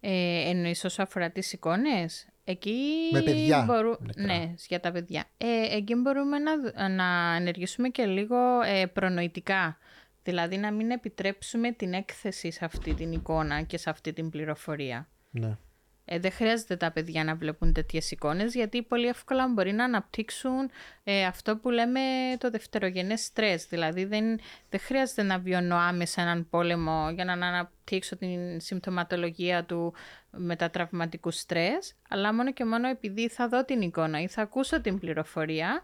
Ε, 0.00 0.48
εννοείς 0.50 0.84
όσο 0.84 1.02
αφορά 1.02 1.30
τις 1.30 1.52
εικόνες; 1.52 2.26
Εκεί 2.44 3.08
Με 3.12 3.22
παιδιά. 3.22 3.64
Μπορού... 3.64 3.96
Ναι, 4.16 4.54
για 4.68 4.80
τα 4.80 4.92
παιδιά. 4.92 5.24
Ε, 5.38 5.76
εκεί 5.76 5.94
μπορούμε 5.94 6.38
να, 6.38 6.88
να 6.88 7.36
ενεργήσουμε 7.36 7.88
και 7.88 8.06
λίγο 8.06 8.36
ε, 8.64 8.86
προνοητικά. 8.86 9.78
Δηλαδή 10.22 10.56
να 10.56 10.72
μην 10.72 10.90
επιτρέψουμε 10.90 11.72
την 11.72 11.92
έκθεση 11.92 12.50
σε 12.50 12.64
αυτή 12.64 12.94
την 12.94 13.12
εικόνα 13.12 13.62
και 13.62 13.78
σε 13.78 13.90
αυτή 13.90 14.12
την 14.12 14.30
πληροφορία. 14.30 15.08
Ναι. 15.30 15.56
Ε, 16.04 16.18
δεν 16.18 16.32
χρειάζεται 16.32 16.76
τα 16.76 16.90
παιδιά 16.90 17.24
να 17.24 17.34
βλέπουν 17.34 17.72
τέτοιες 17.72 18.10
εικόνες 18.10 18.54
γιατί 18.54 18.82
πολύ 18.82 19.06
εύκολα 19.06 19.48
μπορεί 19.48 19.72
να 19.72 19.84
αναπτύξουν 19.84 20.70
ε, 21.04 21.24
αυτό 21.24 21.56
που 21.56 21.70
λέμε 21.70 22.00
το 22.38 22.50
δευτερογενές 22.50 23.24
στρες. 23.24 23.66
Δηλαδή 23.66 24.04
δεν, 24.04 24.40
δεν 24.70 24.80
χρειάζεται 24.80 25.22
να 25.22 25.38
βιώνω 25.38 25.76
άμεσα 25.76 26.22
έναν 26.22 26.48
πόλεμο 26.50 27.10
για 27.14 27.24
να 27.24 27.32
αναπτύξω 27.32 28.16
την 28.16 28.60
συμπτωματολογία 28.60 29.64
του 29.64 29.94
μετατραυματικού 30.30 31.30
στρες, 31.30 31.94
αλλά 32.08 32.34
μόνο 32.34 32.52
και 32.52 32.64
μόνο 32.64 32.88
επειδή 32.88 33.28
θα 33.28 33.48
δω 33.48 33.64
την 33.64 33.80
εικόνα 33.80 34.20
ή 34.20 34.28
θα 34.28 34.42
ακούσω 34.42 34.80
την 34.80 34.98
πληροφορία, 34.98 35.80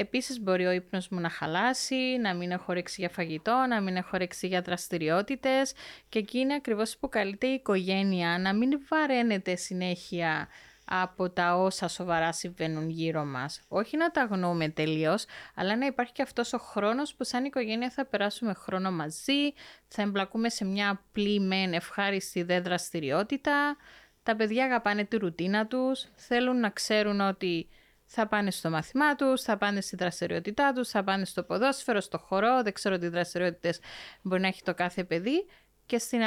Επίσης 0.00 0.40
μπορεί 0.40 0.66
ο 0.66 0.70
ύπνος 0.70 1.08
μου 1.08 1.20
να 1.20 1.28
χαλάσει, 1.28 2.18
να 2.20 2.34
μην 2.34 2.50
έχω 2.50 2.64
όρεξη 2.68 3.00
για 3.00 3.08
φαγητό, 3.08 3.64
να 3.68 3.80
μην 3.80 3.96
έχω 3.96 4.10
όρεξη 4.14 4.46
για 4.46 4.62
δραστηριότητες 4.62 5.72
και 6.08 6.18
εκεί 6.18 6.38
είναι 6.38 6.54
ακριβώς 6.54 6.96
που 6.96 7.08
καλείται 7.08 7.46
η 7.46 7.52
οικογένεια 7.52 8.38
να 8.38 8.54
μην 8.54 8.80
βαραίνεται 8.88 9.56
συνέχεια 9.56 10.48
από 10.84 11.30
τα 11.30 11.56
όσα 11.56 11.88
σοβαρά 11.88 12.32
συμβαίνουν 12.32 12.88
γύρω 12.88 13.24
μας. 13.24 13.60
Όχι 13.68 13.96
να 13.96 14.10
τα 14.10 14.22
αγνοούμε 14.22 14.68
τελείως, 14.68 15.24
αλλά 15.54 15.76
να 15.76 15.86
υπάρχει 15.86 16.12
και 16.12 16.22
αυτός 16.22 16.52
ο 16.52 16.58
χρόνος 16.58 17.14
που 17.14 17.24
σαν 17.24 17.44
οικογένεια 17.44 17.90
θα 17.90 18.06
περάσουμε 18.06 18.54
χρόνο 18.54 18.90
μαζί, 18.90 19.52
θα 19.88 20.02
εμπλακούμε 20.02 20.48
σε 20.48 20.64
μια 20.64 20.90
απλή 20.90 21.40
μεν 21.40 21.72
ευχάριστη 21.72 22.42
δε 22.42 22.60
δραστηριότητα. 22.60 23.76
Τα 24.22 24.36
παιδιά 24.36 24.64
αγαπάνε 24.64 25.04
τη 25.04 25.16
ρουτίνα 25.16 25.66
τους, 25.66 26.06
θέλουν 26.14 26.60
να 26.60 26.70
ξέρουν 26.70 27.20
ότι 27.20 27.68
θα 28.12 28.26
πάνε 28.26 28.50
στο 28.50 28.70
μαθημά 28.70 29.14
τους, 29.14 29.42
θα 29.42 29.56
πάνε 29.56 29.80
στη 29.80 29.96
δραστηριότητά 29.96 30.72
τους, 30.72 30.88
θα 30.88 31.04
πάνε 31.04 31.24
στο 31.24 31.42
ποδόσφαιρο, 31.42 32.00
στο 32.00 32.18
χορό, 32.18 32.62
δεν 32.62 32.72
ξέρω 32.72 32.98
τι 32.98 33.08
δραστηριότητες 33.08 33.80
μπορεί 34.22 34.40
να 34.40 34.48
έχει 34.48 34.62
το 34.62 34.74
κάθε 34.74 35.04
παιδί. 35.04 35.46
Και 35.86 35.98
στην 35.98 36.20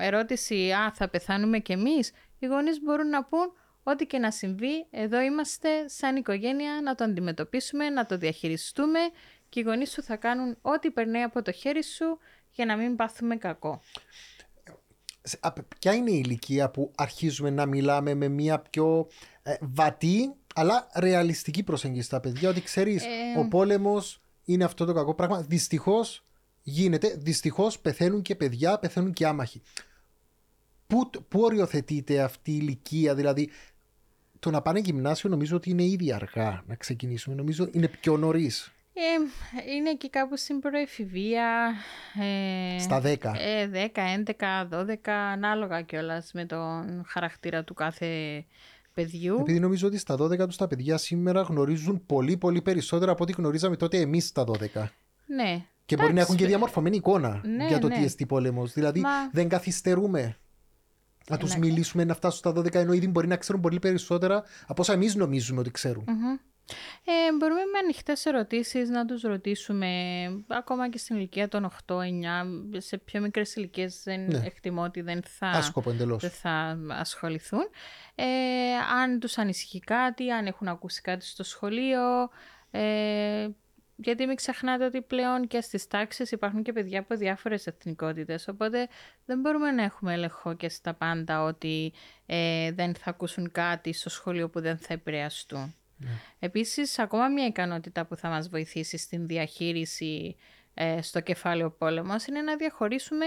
ερώτηση 0.00 0.72
«Α, 0.72 0.92
θα 0.94 1.08
πεθάνουμε 1.08 1.58
κι 1.58 1.72
εμείς», 1.72 2.12
οι 2.38 2.46
γονείς 2.46 2.80
μπορούν 2.82 3.08
να 3.08 3.24
πούν 3.24 3.52
ό,τι 3.82 4.06
και 4.06 4.18
να 4.18 4.30
συμβεί, 4.30 4.86
εδώ 4.90 5.20
είμαστε 5.20 5.88
σαν 5.88 6.16
οικογένεια 6.16 6.80
να 6.82 6.94
το 6.94 7.04
αντιμετωπίσουμε, 7.04 7.90
να 7.90 8.06
το 8.06 8.16
διαχειριστούμε 8.16 8.98
και 9.48 9.60
οι 9.60 9.62
γονείς 9.62 9.90
σου 9.90 10.02
θα 10.02 10.16
κάνουν 10.16 10.58
ό,τι 10.62 10.90
περνάει 10.90 11.22
από 11.22 11.42
το 11.42 11.52
χέρι 11.52 11.84
σου 11.84 12.18
για 12.50 12.64
να 12.64 12.76
μην 12.76 12.96
πάθουμε 12.96 13.36
κακό. 13.36 13.80
Ποια 15.78 15.94
είναι 15.94 16.10
η 16.10 16.22
ηλικία 16.24 16.70
που 16.70 16.92
αρχίζουμε 16.96 17.50
να 17.50 17.66
μιλάμε 17.66 18.14
με 18.14 18.28
μια 18.28 18.58
πιο 18.58 19.08
ε, 19.42 19.54
βατή 19.60 20.34
αλλά 20.54 20.88
ρεαλιστική 20.94 21.62
προσέγγιση 21.62 22.06
στα 22.06 22.20
παιδιά 22.20 22.48
ότι 22.48 22.62
ξέρεις, 22.62 23.04
ε... 23.04 23.38
ο 23.38 23.48
πόλεμος 23.48 24.20
είναι 24.44 24.64
αυτό 24.64 24.84
το 24.84 24.92
κακό 24.92 25.14
πράγμα. 25.14 25.40
Δυστυχώς 25.40 26.24
γίνεται. 26.62 27.14
Δυστυχώς 27.18 27.78
πεθαίνουν 27.78 28.22
και 28.22 28.34
παιδιά, 28.34 28.78
πεθαίνουν 28.78 29.12
και 29.12 29.26
άμαχοι. 29.26 29.62
Πού, 30.86 31.10
πού 31.28 31.40
οριοθετείται 31.40 32.20
αυτή 32.20 32.50
η 32.50 32.58
ηλικία, 32.60 33.14
δηλαδή 33.14 33.50
το 34.38 34.50
να 34.50 34.62
πάνε 34.62 34.78
γυμνάσιο 34.78 35.30
νομίζω 35.30 35.56
ότι 35.56 35.70
είναι 35.70 35.82
ήδη 35.82 36.12
αργά 36.12 36.62
να 36.66 36.74
ξεκινήσουμε. 36.74 37.34
Νομίζω 37.34 37.68
είναι 37.72 37.88
πιο 37.88 38.16
νωρίς. 38.16 38.72
Ε, 38.94 39.00
είναι 39.74 39.90
εκεί 39.90 40.10
κάπου 40.10 40.36
στην 40.36 40.58
προεφηβεία. 40.58 41.74
Ε, 42.20 42.78
Στα 42.78 43.00
10. 43.04 43.16
Ε, 43.36 43.68
10, 43.94 44.00
11, 44.26 44.68
12, 44.70 44.96
ανάλογα 45.08 45.82
κιόλας 45.82 46.32
με 46.32 46.44
τον 46.44 47.04
χαρακτήρα 47.06 47.64
του 47.64 47.74
κάθε 47.74 48.44
παιδιού. 48.94 49.36
Επειδή 49.40 49.60
νομίζω 49.60 49.86
ότι 49.86 49.98
στα 49.98 50.14
12 50.14 50.46
τους 50.46 50.56
τα 50.56 50.66
παιδιά 50.66 50.96
σήμερα 50.96 51.40
γνωρίζουν 51.40 52.02
πολύ 52.06 52.36
πολύ 52.36 52.62
περισσότερα 52.62 53.12
από 53.12 53.22
ό,τι 53.22 53.32
γνωρίζαμε 53.32 53.76
τότε 53.76 54.00
εμείς 54.00 54.26
στα 54.26 54.44
12. 54.44 54.52
Ναι. 55.26 55.64
Και 55.84 55.96
μπορεί 55.96 56.12
να 56.12 56.20
έχουν 56.20 56.36
και 56.36 56.46
διαμορφωμένη 56.46 56.96
εικόνα 56.96 57.40
ναι, 57.44 57.66
για 57.66 57.78
το 57.78 57.88
ναι. 57.88 57.96
τι 57.96 58.04
εστί 58.04 58.26
πόλεμος. 58.26 58.72
Δηλαδή 58.72 59.00
Μα... 59.00 59.10
δεν 59.32 59.48
καθυστερούμε 59.48 60.36
να 61.28 61.36
τους 61.36 61.56
μιλήσουμε 61.56 62.04
να 62.04 62.14
φτάσουν 62.14 62.38
στα 62.38 62.50
12 62.50 62.74
ενώ 62.74 62.92
ήδη 62.92 63.08
μπορεί 63.08 63.26
να 63.26 63.36
ξέρουν 63.36 63.60
πολύ 63.60 63.78
περισσότερα 63.78 64.42
από 64.66 64.82
όσα 64.82 64.92
εμείς 64.92 65.14
νομίζουμε 65.14 65.60
ότι 65.60 65.70
ξέρουν. 65.70 66.04
Mm-hmm. 66.06 66.51
Ε, 67.04 67.36
μπορούμε 67.38 67.60
με 67.60 67.78
ανοιχτές 67.78 68.26
ερωτήσεις 68.26 68.88
να 68.88 69.04
τους 69.04 69.22
ρωτήσουμε 69.22 69.88
ακόμα 70.46 70.90
και 70.90 70.98
στην 70.98 71.16
ηλικία 71.16 71.48
των 71.48 71.70
8-9 71.86 71.94
σε 72.76 72.98
πιο 72.98 73.20
μικρές 73.20 73.54
ηλικίες 73.54 74.02
δεν 74.04 74.24
ναι. 74.24 74.42
εκτιμώ 74.44 74.82
ότι 74.82 75.00
δεν 75.00 75.22
θα, 75.22 75.72
δεν 76.18 76.30
θα 76.30 76.78
ασχοληθούν 76.88 77.68
ε, 78.14 78.24
αν 79.02 79.20
τους 79.20 79.38
ανησυχεί 79.38 79.80
κάτι, 79.80 80.30
αν 80.30 80.46
έχουν 80.46 80.68
ακούσει 80.68 81.00
κάτι 81.00 81.24
στο 81.24 81.44
σχολείο 81.44 82.30
ε, 82.70 83.48
γιατί 83.96 84.26
μην 84.26 84.36
ξεχνάτε 84.36 84.84
ότι 84.84 85.02
πλέον 85.02 85.46
και 85.46 85.60
στις 85.60 85.86
τάξεις 85.86 86.30
υπάρχουν 86.30 86.62
και 86.62 86.72
παιδιά 86.72 87.00
από 87.00 87.16
διάφορες 87.16 87.66
εθνικότητες, 87.66 88.48
οπότε 88.48 88.88
δεν 89.24 89.40
μπορούμε 89.40 89.70
να 89.70 89.82
έχουμε 89.82 90.12
έλεγχο 90.12 90.54
και 90.54 90.68
στα 90.68 90.94
πάντα 90.94 91.42
ότι 91.42 91.92
ε, 92.26 92.72
δεν 92.72 92.94
θα 92.94 93.10
ακούσουν 93.10 93.50
κάτι 93.52 93.92
στο 93.92 94.10
σχολείο 94.10 94.48
που 94.48 94.60
δεν 94.60 94.78
θα 94.78 94.94
επηρεαστούν. 94.94 95.74
Ναι. 96.02 96.10
Επίσης, 96.38 96.98
ακόμα 96.98 97.28
μια 97.28 97.46
ικανότητα 97.46 98.04
που 98.04 98.16
θα 98.16 98.28
μας 98.28 98.48
βοηθήσει 98.48 98.96
στην 98.96 99.26
διαχείριση 99.26 100.36
ε, 100.74 101.02
στο 101.02 101.20
κεφάλαιο 101.20 101.70
πόλεμος 101.70 102.26
είναι 102.26 102.40
να 102.42 102.56
διαχωρίσουμε 102.56 103.26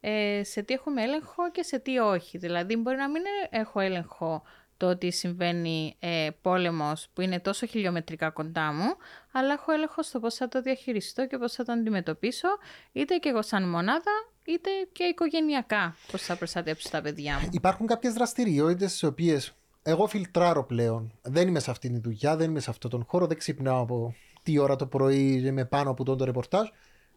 ε, 0.00 0.40
σε 0.44 0.62
τι 0.62 0.74
έχουμε 0.74 1.02
έλεγχο 1.02 1.50
και 1.50 1.62
σε 1.62 1.78
τι 1.78 1.98
όχι. 1.98 2.38
Δηλαδή, 2.38 2.76
μπορεί 2.76 2.96
να 2.96 3.08
μην 3.08 3.22
έχω 3.50 3.80
έλεγχο 3.80 4.42
το 4.76 4.86
ότι 4.86 5.12
συμβαίνει 5.12 5.96
ε, 5.98 6.28
πόλεμος 6.42 7.08
που 7.12 7.20
είναι 7.20 7.40
τόσο 7.40 7.66
χιλιομετρικά 7.66 8.30
κοντά 8.30 8.72
μου, 8.72 8.96
αλλά 9.32 9.52
έχω 9.52 9.72
έλεγχο 9.72 10.02
στο 10.02 10.20
πώς 10.20 10.34
θα 10.34 10.48
το 10.48 10.62
διαχειριστώ 10.62 11.26
και 11.26 11.38
πώς 11.38 11.52
θα 11.52 11.64
το 11.64 11.72
αντιμετωπίσω, 11.72 12.48
είτε 12.92 13.16
και 13.16 13.28
εγώ 13.28 13.42
σαν 13.42 13.68
μονάδα, 13.68 14.12
είτε 14.44 14.70
και 14.92 15.04
οικογενειακά, 15.04 15.96
πώς 16.10 16.22
θα 16.22 16.36
προστατέψω 16.36 16.88
τα 16.88 17.00
παιδιά 17.00 17.38
μου. 17.38 17.48
Υπάρχουν 17.52 17.86
κάποιες 17.86 18.12
δραστηριότητες 18.12 18.90
στις 18.90 19.02
οποίες 19.02 19.54
εγώ 19.88 20.06
φιλτράρω 20.06 20.64
πλέον. 20.64 21.12
Δεν 21.22 21.48
είμαι 21.48 21.60
σε 21.60 21.70
αυτήν 21.70 21.92
τη 21.92 21.98
δουλειά, 21.98 22.36
δεν 22.36 22.50
είμαι 22.50 22.60
σε 22.60 22.70
αυτόν 22.70 22.90
τον 22.90 23.04
χώρο, 23.06 23.26
δεν 23.26 23.38
ξυπνάω 23.38 23.80
από 23.80 24.14
τι 24.42 24.58
ώρα 24.58 24.76
το 24.76 24.86
πρωί 24.86 25.42
είμαι 25.44 25.64
πάνω 25.64 25.90
από 25.90 26.04
τον 26.04 26.18
το 26.18 26.24
ρεπορτάζ. 26.24 26.68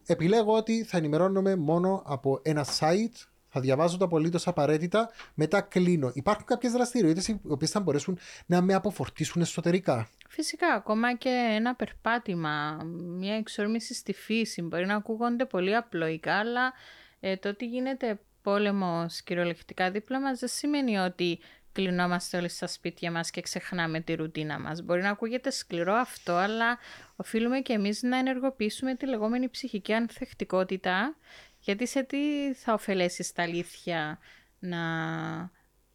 Επιλέγω 0.06 0.56
ότι 0.56 0.84
θα 0.84 0.96
ενημερώνομαι 0.96 1.56
μόνο 1.56 2.02
από 2.06 2.40
ένα 2.42 2.66
site, 2.78 3.26
θα 3.48 3.60
διαβάζω 3.60 3.96
το 3.96 4.04
απολύτως 4.04 4.46
απαραίτητα, 4.46 5.10
μετά 5.34 5.60
κλείνω. 5.60 6.10
Υπάρχουν 6.14 6.44
κάποιες 6.44 6.72
δραστηριότητες 6.72 7.28
οι 7.28 7.40
οποίες 7.48 7.70
θα 7.70 7.80
μπορέσουν 7.80 8.18
να 8.46 8.62
με 8.62 8.74
αποφορτήσουν 8.74 9.42
εσωτερικά. 9.42 10.08
Φυσικά, 10.28 10.66
ακόμα 10.74 11.16
και 11.16 11.52
ένα 11.54 11.74
περπάτημα, 11.74 12.82
μια 13.18 13.34
εξόρμηση 13.34 13.94
στη 13.94 14.12
φύση 14.12 14.62
μπορεί 14.62 14.86
να 14.86 14.94
ακούγονται 14.94 15.44
πολύ 15.44 15.76
απλοϊκά, 15.76 16.34
αλλά 16.34 16.72
ε, 17.20 17.36
το 17.36 17.48
ότι 17.48 17.66
γίνεται 17.66 18.18
πόλεμος 18.42 19.22
κυριολεκτικά 19.22 19.90
δίπλα 19.90 20.20
μας 20.20 20.38
δεν 20.38 20.48
σημαίνει 20.48 20.96
ότι 20.96 21.38
κλεινόμαστε 21.72 22.36
όλοι 22.36 22.48
στα 22.48 22.66
σπίτια 22.66 23.10
μας 23.10 23.30
και 23.30 23.40
ξεχνάμε 23.40 24.00
τη 24.00 24.14
ρουτίνα 24.14 24.58
μας. 24.58 24.82
Μπορεί 24.82 25.02
να 25.02 25.10
ακούγεται 25.10 25.50
σκληρό 25.50 25.94
αυτό, 25.94 26.32
αλλά 26.32 26.78
οφείλουμε 27.16 27.60
και 27.60 27.72
εμείς 27.72 28.02
να 28.02 28.16
ενεργοποιήσουμε 28.16 28.94
τη 28.94 29.06
λεγόμενη 29.06 29.48
ψυχική 29.48 29.92
ανθεκτικότητα, 29.92 31.16
γιατί 31.60 31.86
σε 31.86 32.02
τι 32.02 32.54
θα 32.54 32.72
ωφελέσεις 32.72 33.32
τα 33.32 33.42
αλήθεια 33.42 34.18
να 34.58 34.78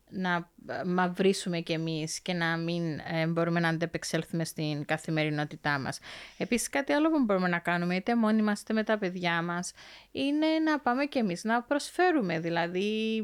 να 0.10 0.50
μαυρίσουμε 0.86 1.60
κι 1.60 1.72
εμείς 1.72 2.20
και 2.20 2.34
να 2.34 2.58
μην 2.58 3.00
ε, 3.00 3.28
μπορούμε 3.28 3.60
να 3.60 3.68
αντεπεξέλθουμε 3.68 4.46
στην 4.46 4.86
καθημερινότητά 4.86 5.80
μας. 5.80 6.00
Επίσης 6.38 6.70
κάτι 6.70 6.94
άλλο 6.94 7.10
που 7.10 7.24
μπορούμε 7.24 7.48
να 7.48 7.60
κάνουμε 7.60 7.96
είτε 7.96 8.16
μόνοι 8.16 8.42
μας 8.42 8.62
είτε 8.62 8.74
με 8.74 8.84
τα 8.84 8.98
παιδιά 8.98 9.42
μας 9.42 9.72
είναι 10.12 10.48
να 10.66 10.80
πάμε 10.80 11.06
κι 11.06 11.18
εμείς 11.18 11.44
να 11.44 11.62
προσφέρουμε. 11.62 12.40
Δηλαδή 12.40 13.24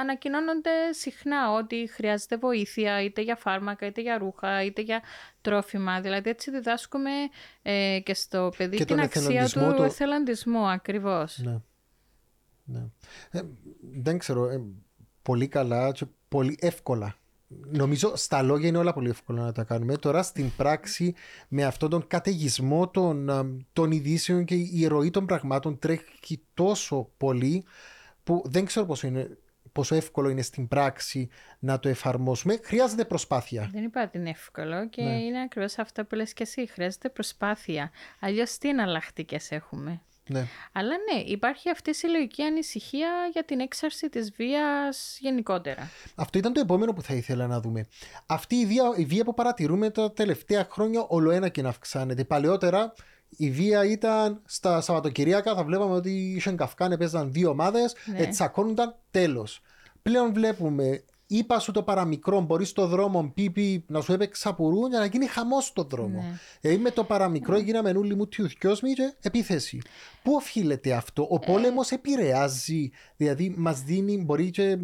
ανακοινώνονται 0.00 0.70
συχνά 0.90 1.52
ότι 1.52 1.88
χρειάζεται 1.92 2.36
βοήθεια 2.36 3.02
είτε 3.02 3.20
για 3.20 3.36
φάρμακα 3.36 3.86
είτε 3.86 4.00
για 4.00 4.18
ρούχα 4.18 4.64
είτε 4.64 4.82
για 4.82 5.02
τρόφιμα. 5.40 6.00
Δηλαδή 6.00 6.30
έτσι 6.30 6.50
διδάσκουμε 6.50 7.10
ε, 7.62 8.00
και 8.04 8.14
στο 8.14 8.52
παιδί 8.56 8.84
την 8.84 9.00
αξία 9.00 9.48
του 9.48 9.74
το... 9.76 9.82
εθελοντισμού 9.82 10.68
ακριβώς. 10.68 11.38
Ναι. 11.38 11.60
ναι. 12.64 12.84
Ε, 13.30 13.40
δεν 13.80 14.18
ξέρω, 14.18 14.48
ε, 14.48 14.60
πολύ 15.26 15.48
καλά 15.48 15.92
και 15.92 16.06
πολύ 16.28 16.56
εύκολα. 16.60 17.16
Νομίζω 17.70 18.16
στα 18.16 18.42
λόγια 18.42 18.68
είναι 18.68 18.78
όλα 18.78 18.92
πολύ 18.92 19.08
εύκολα 19.08 19.42
να 19.42 19.52
τα 19.52 19.64
κάνουμε. 19.64 19.96
Τώρα 19.96 20.22
στην 20.22 20.50
πράξη 20.56 21.14
με 21.48 21.64
αυτόν 21.64 21.90
τον 21.90 22.06
καταιγισμό 22.06 22.88
των, 22.88 23.30
των 23.72 23.90
ειδήσεων 23.90 24.44
και 24.44 24.54
η 24.54 24.86
ροή 24.86 25.10
των 25.10 25.26
πραγμάτων 25.26 25.78
τρέχει 25.78 26.42
τόσο 26.54 27.10
πολύ 27.16 27.64
που 28.24 28.42
δεν 28.44 28.64
ξέρω 28.64 28.86
πόσο, 28.86 29.06
είναι, 29.06 29.38
πόσο 29.72 29.94
εύκολο 29.94 30.28
είναι 30.28 30.42
στην 30.42 30.68
πράξη 30.68 31.28
να 31.58 31.78
το 31.78 31.88
εφαρμόσουμε. 31.88 32.60
Χρειάζεται 32.62 33.04
προσπάθεια. 33.04 33.68
Δεν 33.72 33.84
είπα 33.84 34.02
ότι 34.02 34.18
είναι 34.18 34.30
εύκολο 34.30 34.88
και 34.88 35.02
ναι. 35.02 35.20
είναι 35.20 35.40
ακριβώς 35.40 35.78
αυτό 35.78 36.04
που 36.04 36.14
λες 36.14 36.32
και 36.32 36.42
εσύ. 36.42 36.66
Χρειάζεται 36.66 37.08
προσπάθεια. 37.08 37.90
Αλλιώς 38.20 38.58
τι 38.58 38.68
εναλλακτικές 38.68 39.50
έχουμε; 39.50 40.00
Ναι. 40.28 40.46
Αλλά 40.72 40.94
ναι, 41.12 41.20
υπάρχει 41.20 41.70
αυτή 41.70 41.90
η 41.90 41.94
συλλογική 41.94 42.42
ανησυχία 42.42 43.08
για 43.32 43.44
την 43.44 43.60
έξαρση 43.60 44.08
της 44.08 44.32
βίας 44.32 45.18
γενικότερα. 45.20 45.90
Αυτό 46.14 46.38
ήταν 46.38 46.52
το 46.52 46.60
επόμενο 46.60 46.92
που 46.92 47.02
θα 47.02 47.14
ήθελα 47.14 47.46
να 47.46 47.60
δούμε. 47.60 47.86
Αυτή 48.26 48.54
η 48.56 48.66
βία, 48.66 48.82
η 48.96 49.04
βία 49.04 49.24
που 49.24 49.34
παρατηρούμε 49.34 49.90
τα 49.90 50.12
τελευταία 50.12 50.68
χρόνια 50.70 51.04
όλο 51.08 51.30
ένα 51.30 51.48
και 51.48 51.62
να 51.62 51.68
αυξάνεται. 51.68 52.24
Παλαιότερα 52.24 52.92
η 53.28 53.50
βία 53.50 53.84
ήταν 53.84 54.42
στα 54.44 54.80
Σαββατοκυριακά, 54.80 55.54
θα 55.54 55.64
βλέπαμε 55.64 55.94
ότι 55.94 56.10
οι 56.10 56.54
καυκάνε, 56.54 56.96
παίζαν 56.96 57.32
δύο 57.32 57.50
ομάδες, 57.50 57.94
ναι. 58.06 58.26
τσακώνονταν, 58.26 58.96
τέλος. 59.10 59.60
Πλέον 60.02 60.32
βλέπουμε 60.32 61.04
είπα 61.26 61.58
σου 61.58 61.72
το 61.72 61.82
παραμικρό, 61.82 62.40
μπορείς 62.40 62.68
στο 62.68 62.86
δρόμο 62.86 63.32
πίπι 63.34 63.84
να 63.88 64.00
σου 64.00 64.12
έπαιξα 64.12 64.54
πουρού 64.54 64.86
για 64.86 64.98
να 64.98 65.04
γίνει 65.04 65.26
χαμός 65.26 65.64
στο 65.64 65.82
δρόμο. 65.82 66.20
Ναι. 66.20 66.38
Δηλαδή 66.60 66.78
με 66.78 66.90
το 66.90 67.04
παραμικρό 67.04 67.54
ναι. 67.54 67.62
γίναμε 67.62 67.90
όλοι 67.90 68.14
μου 68.14 68.26
τιουθιόσμοι 68.26 68.92
και 68.92 69.14
επίθεση. 69.20 69.80
Πού 70.22 70.32
οφείλεται 70.34 70.92
αυτό, 70.92 71.26
ο 71.30 71.38
πόλεμος 71.38 71.90
ε... 71.90 71.94
επηρεάζει, 71.94 72.90
δηλαδή 73.16 73.54
μας 73.56 73.82
δίνει, 73.82 74.16
μπορεί 74.16 74.50
και 74.50 74.78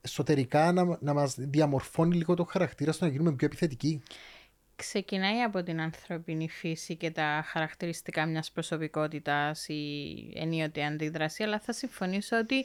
εσωτερικά 0.00 0.72
να, 0.72 0.98
να 1.00 1.14
μας 1.14 1.34
διαμορφώνει 1.38 2.16
λίγο 2.16 2.34
το 2.34 2.44
χαρακτήρα 2.44 2.92
στο 2.92 3.04
να 3.04 3.10
γίνουμε 3.10 3.32
πιο 3.32 3.46
επιθετικοί. 3.46 4.02
Ξεκινάει 4.76 5.40
από 5.40 5.62
την 5.62 5.80
ανθρώπινη 5.80 6.48
φύση 6.48 6.96
και 6.96 7.10
τα 7.10 7.44
χαρακτηριστικά 7.46 8.26
μιας 8.26 8.50
προσωπικότητας 8.50 9.68
ή 9.68 9.82
ενίοτε 10.34 10.84
αντίδραση, 10.84 11.42
αλλά 11.42 11.58
θα 11.58 11.72
συμφωνήσω 11.72 12.36
ότι 12.36 12.64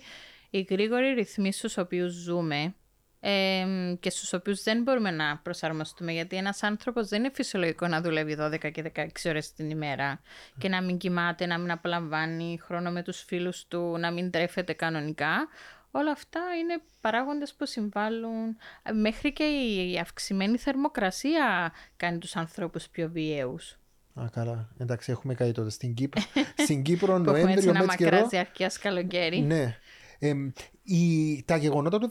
οι 0.50 0.68
γρήγοροι 0.70 1.13
ρυθμοί 1.13 1.54
στους 1.54 1.77
οποίους 1.77 2.13
ζούμε 2.13 2.75
ε, 3.20 3.66
και 4.00 4.10
στους 4.10 4.34
οποίους 4.34 4.63
δεν 4.63 4.82
μπορούμε 4.82 5.12
να 5.12 5.38
προσαρμοστούμε 5.38 6.12
γιατί 6.12 6.36
ένας 6.36 6.63
άνθρωπος 6.63 7.08
δεν 7.08 7.20
είναι 7.20 7.32
φυσιολογικό 7.34 7.88
να 7.88 8.01
δουλεύει 8.01 8.38
12 8.39 8.72
και 8.72 8.92
16 8.96 9.08
ώρες 9.25 9.54
την 9.54 9.70
ημέρα 9.70 10.22
και 10.58 10.70
να 10.70 10.82
μην 10.82 10.98
κοιμάται, 10.98 11.46
να 11.46 11.58
μην 11.58 11.72
απολαμβάνει 11.72 12.60
χρόνο 12.62 12.92
με 12.92 13.04
τους 13.04 13.22
φίλους 13.22 13.66
του, 13.68 13.98
να 14.00 14.12
μην 14.12 14.32
τρέφεται 14.32 14.74
κανονικά. 14.74 15.48
Όλα 15.92 16.12
αυτά 16.12 16.39
είναι 16.62 16.82
παράγοντες 17.01 17.54
που 17.54 17.66
συμβάλλουν. 17.66 18.58
Μέχρι 18.94 19.34
και 19.34 19.44
η 19.44 19.98
αυξημένη 19.98 20.58
θερμοκρασία 20.58 21.74
κάνει 21.98 22.18
τους 22.18 22.36
ανθρώπους 22.36 22.88
πιο 22.88 23.10
βιαίους. 23.10 23.77
Α, 24.22 24.30
καλά. 24.32 24.70
Εντάξει, 24.77 25.12
έχουμε 25.12 25.34
κάτι 25.34 25.51
τότε. 25.51 25.70
Στην 25.77 25.94
Κύπρο, 25.94 26.22
Στην 26.56 26.82
Κύπρο 26.82 27.18
Νοέμβριο, 27.18 27.54
έτσι 27.54 27.68
ένα 27.68 27.86
μακρά 27.86 28.27
διαρκείας 28.27 28.77
καλοκαίρι. 28.77 29.39
Ναι. 29.39 29.77
Ε, 30.20 30.34
η, 30.84 31.44
τα 31.44 31.58
γεγονότα 31.58 31.98
του 31.98 32.10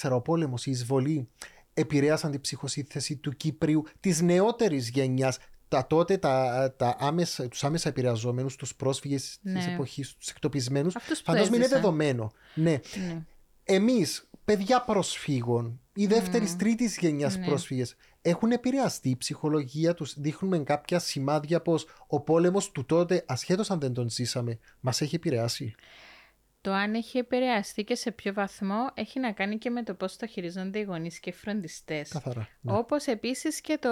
1974, 0.00 0.10
ο 0.10 0.20
πόλεμος, 0.20 0.66
η 0.66 0.70
εισβολή, 0.70 1.28
επηρέασαν 1.74 2.30
την 2.30 2.40
ψυχοσύνθεση 2.40 3.16
του 3.16 3.32
Κύπριου 3.32 3.84
της 4.00 4.20
νεότερης 4.20 4.88
γενιάς. 4.88 5.38
Τα 5.68 5.86
τότε 5.86 6.16
τα, 6.16 6.74
τα 6.76 6.96
άμεσα, 6.98 7.48
τους 7.48 7.64
άμεσα 7.64 7.88
επηρεαζόμενους, 7.88 8.56
τους 8.56 8.74
πρόσφυγες 8.74 9.38
ναι. 9.42 9.52
της 9.52 9.66
εποχής, 9.66 10.14
τους 10.14 10.28
εκτοπισμένους, 10.28 10.96
φαντάζομαι 11.24 11.56
είναι 11.56 11.68
δεδομένο. 11.68 12.32
Ναι. 12.54 12.70
ναι. 12.70 13.22
Εμείς, 13.64 14.28
παιδιά 14.44 14.82
προσφύγων, 14.82 15.80
η 15.94 16.06
δεύτερης 16.06 16.52
mm. 16.52 16.56
τρίτης 16.58 16.98
γενιάς 16.98 17.36
ναι. 17.36 17.46
πρόσφυγες, 17.46 17.96
έχουν 18.22 18.50
επηρεαστεί 18.50 19.08
η 19.08 19.16
ψυχολογία 19.16 19.94
τους, 19.94 20.20
δείχνουμε 20.20 20.58
κάποια 20.58 20.98
σημάδια 20.98 21.60
πως 21.60 21.86
ο 22.06 22.20
πόλεμος 22.20 22.70
του 22.70 22.84
τότε, 22.84 23.24
ασχέτως 23.26 23.70
αν 23.70 23.80
δεν 23.80 23.92
τον 23.92 24.10
ζήσαμε, 24.10 24.58
μας 24.80 25.00
έχει 25.00 25.14
επηρεάσει. 25.14 25.74
Το 26.66 26.72
αν 26.72 26.94
έχει 26.94 27.18
επηρεαστεί 27.18 27.84
και 27.84 27.94
σε 27.94 28.10
ποιο 28.10 28.32
βαθμό 28.32 28.90
έχει 28.94 29.20
να 29.20 29.32
κάνει 29.32 29.58
και 29.58 29.70
με 29.70 29.82
το 29.82 29.94
πώς 29.94 30.16
το 30.16 30.26
χειρίζονται 30.26 30.78
οι 30.78 30.82
γονείς 30.82 31.20
και 31.20 31.30
οι 31.30 31.32
φροντιστές. 31.32 32.08
Καθαρά. 32.08 32.48
Ναι. 32.60 32.76
Όπως 32.76 33.06
επίσης 33.06 33.60
και, 33.60 33.78
το, 33.78 33.90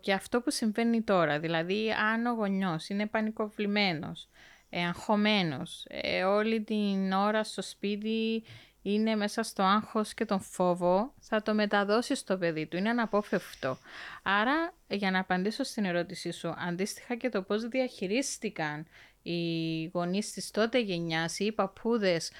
και 0.00 0.12
αυτό 0.12 0.40
που 0.40 0.50
συμβαίνει 0.50 1.02
τώρα. 1.02 1.40
Δηλαδή 1.40 1.90
αν 1.90 2.26
ο 2.26 2.32
γονιός 2.32 2.88
είναι 2.88 3.06
πανικοβλημένος, 3.06 4.28
ε, 4.70 4.84
αγχωμένος, 4.86 5.86
ε, 5.88 6.24
όλη 6.24 6.62
την 6.62 7.12
ώρα 7.12 7.44
στο 7.44 7.62
σπίτι 7.62 8.44
είναι 8.82 9.14
μέσα 9.14 9.42
στο 9.42 9.62
άγχος 9.62 10.14
και 10.14 10.24
τον 10.24 10.40
φόβο, 10.40 11.14
θα 11.18 11.42
το 11.42 11.54
μεταδώσει 11.54 12.14
στο 12.14 12.36
παιδί 12.36 12.66
του. 12.66 12.76
Είναι 12.76 12.88
αναπόφευκτο. 12.88 13.78
Άρα, 14.22 14.74
για 14.88 15.10
να 15.10 15.18
απαντήσω 15.18 15.62
στην 15.62 15.84
ερώτησή 15.84 16.30
σου, 16.30 16.54
αντίστοιχα 16.68 17.16
και 17.16 17.28
το 17.28 17.42
πώς 17.42 17.68
διαχειρίστηκαν 17.68 18.86
οι 19.30 19.90
γονείς 19.92 20.32
της 20.32 20.50
τότε 20.50 20.80
γενιάς 20.80 21.38
ή 21.38 21.44
οι 21.44 21.52
παππούδες, 21.52 22.30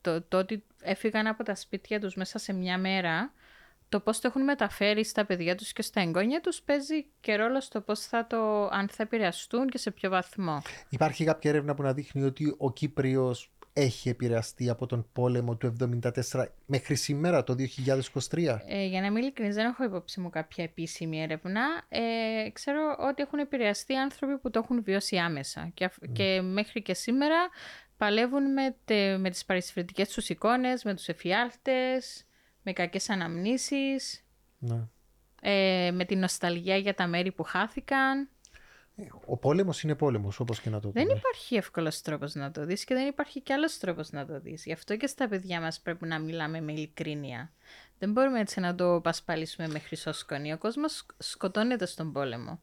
το, 0.00 0.22
το 0.22 0.38
ότι 0.38 0.64
έφυγαν 0.82 1.26
από 1.26 1.42
τα 1.42 1.54
σπίτια 1.54 2.00
τους 2.00 2.14
μέσα 2.14 2.38
σε 2.38 2.52
μια 2.52 2.78
μέρα, 2.78 3.32
το 3.88 4.00
πώς 4.00 4.20
το 4.20 4.28
έχουν 4.28 4.44
μεταφέρει 4.44 5.04
στα 5.04 5.24
παιδιά 5.24 5.54
τους 5.54 5.72
και 5.72 5.82
στα 5.82 6.00
εγγόνια 6.00 6.40
τους 6.40 6.62
παίζει 6.62 7.06
και 7.20 7.36
ρόλο 7.36 7.60
στο 7.60 7.80
πώς 7.80 8.00
θα 8.00 8.26
το, 8.26 8.66
αν 8.66 8.88
θα 8.88 9.02
επηρεαστούν 9.02 9.68
και 9.68 9.78
σε 9.78 9.90
ποιο 9.90 10.10
βαθμό. 10.10 10.62
Υπάρχει 10.88 11.24
κάποια 11.24 11.50
έρευνα 11.50 11.74
που 11.74 11.82
να 11.82 11.92
δείχνει 11.92 12.22
ότι 12.22 12.54
ο 12.58 12.72
Κύπριος 12.72 13.52
έχει 13.80 14.08
επηρεαστεί 14.08 14.68
από 14.68 14.86
τον 14.86 15.06
πόλεμο 15.12 15.56
του 15.56 15.76
1974 16.32 16.44
μέχρι 16.66 16.94
σήμερα 16.94 17.44
το 17.44 17.54
2023. 18.30 18.58
Ε, 18.66 18.86
για 18.86 19.00
να 19.00 19.06
είμαι 19.06 19.20
ειλικρινής 19.20 19.54
δεν 19.54 19.66
έχω 19.66 19.84
υπόψη 19.84 20.20
μου 20.20 20.30
κάποια 20.30 20.64
επίσημη 20.64 21.22
έρευνα. 21.22 21.62
Ε, 21.88 22.50
ξέρω 22.52 22.96
ότι 22.98 23.22
έχουν 23.22 23.38
επηρεαστεί 23.38 23.94
άνθρωποι 23.94 24.38
που 24.38 24.50
το 24.50 24.58
έχουν 24.58 24.82
βιώσει 24.82 25.16
άμεσα 25.16 25.70
και, 25.74 25.90
και 26.12 26.40
μέχρι 26.40 26.82
και 26.82 26.94
σήμερα 26.94 27.36
παλεύουν 27.96 28.52
με, 28.52 28.76
τε, 28.84 29.18
με 29.18 29.30
τις 29.30 29.44
παρισφρεντικές 29.44 30.08
τους 30.08 30.28
εικόνες, 30.28 30.84
με 30.84 30.94
τους 30.94 31.08
εφιάλτες, 31.08 32.24
με 32.62 32.72
κακές 32.72 33.10
αναμνήσεις, 33.10 34.24
ναι. 34.58 34.88
ε, 35.42 35.90
με 35.90 36.04
την 36.04 36.18
νοσταλγία 36.18 36.76
για 36.76 36.94
τα 36.94 37.06
μέρη 37.06 37.32
που 37.32 37.42
χάθηκαν. 37.42 38.28
Ο 39.26 39.36
πόλεμος 39.36 39.82
είναι 39.82 39.94
πόλεμος, 39.94 40.40
όπως 40.40 40.60
και 40.60 40.70
να 40.70 40.80
το 40.80 40.88
δούμε. 40.88 41.04
Δεν 41.04 41.16
υπάρχει 41.16 41.56
εύκολος 41.56 42.00
τρόπος 42.00 42.34
να 42.34 42.50
το 42.50 42.64
δεις 42.64 42.84
και 42.84 42.94
δεν 42.94 43.06
υπάρχει 43.06 43.40
κι 43.40 43.52
άλλος 43.52 43.78
τρόπος 43.78 44.10
να 44.10 44.26
το 44.26 44.40
δεις. 44.40 44.64
Γι' 44.64 44.72
αυτό 44.72 44.96
και 44.96 45.06
στα 45.06 45.28
παιδιά 45.28 45.60
μας 45.60 45.80
πρέπει 45.80 46.06
να 46.06 46.18
μιλάμε 46.18 46.60
με 46.60 46.72
ειλικρίνεια. 46.72 47.52
Δεν 47.98 48.12
μπορούμε 48.12 48.40
έτσι 48.40 48.60
να 48.60 48.74
το 48.74 49.00
πασπαλίσουμε 49.00 49.68
με 49.68 49.78
χρυσό 49.78 50.12
σκόνη. 50.12 50.52
Ο 50.52 50.58
κόσμος 50.58 51.06
σκοτώνεται 51.18 51.86
στον 51.86 52.12
πόλεμο. 52.12 52.60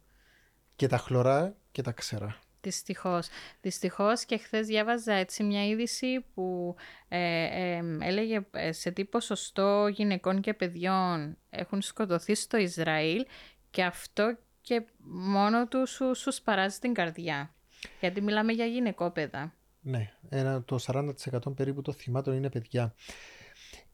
Και 0.75 0.87
τα 0.87 0.97
χλωρά 0.97 1.55
και 1.71 1.81
τα 1.81 1.91
ξερά. 1.91 2.39
Δυστυχώς. 2.61 3.27
Δυστυχώς 3.61 4.25
και 4.25 4.37
χθες 4.37 4.67
διάβαζα 4.67 5.13
έτσι 5.13 5.43
μια 5.43 5.67
είδηση 5.67 6.25
που 6.33 6.75
ε, 7.07 7.43
ε, 7.43 7.81
έλεγε 8.01 8.45
ε, 8.51 8.71
σε 8.71 8.91
τι 8.91 9.05
ποσοστό 9.05 9.87
γυναικών 9.87 10.41
και 10.41 10.53
παιδιών 10.53 11.37
έχουν 11.49 11.81
σκοτωθεί 11.81 12.35
στο 12.35 12.57
Ισραήλ 12.57 13.25
και 13.71 13.83
αυτό 13.83 14.37
και 14.65 14.85
μόνο 14.99 15.67
του 15.67 15.87
σου, 15.87 16.15
σου 16.15 16.31
σπαράζει 16.31 16.79
την 16.79 16.93
καρδιά. 16.93 17.55
Γιατί 17.99 18.21
μιλάμε 18.21 18.51
για 18.51 18.65
γυναικόπαιδα. 18.65 19.53
Ναι, 19.81 20.11
ένα, 20.29 20.63
το 20.63 20.79
40% 20.85 21.55
περίπου 21.55 21.81
των 21.81 21.93
θυμάτων 21.93 22.35
είναι 22.35 22.49
παιδιά. 22.49 22.93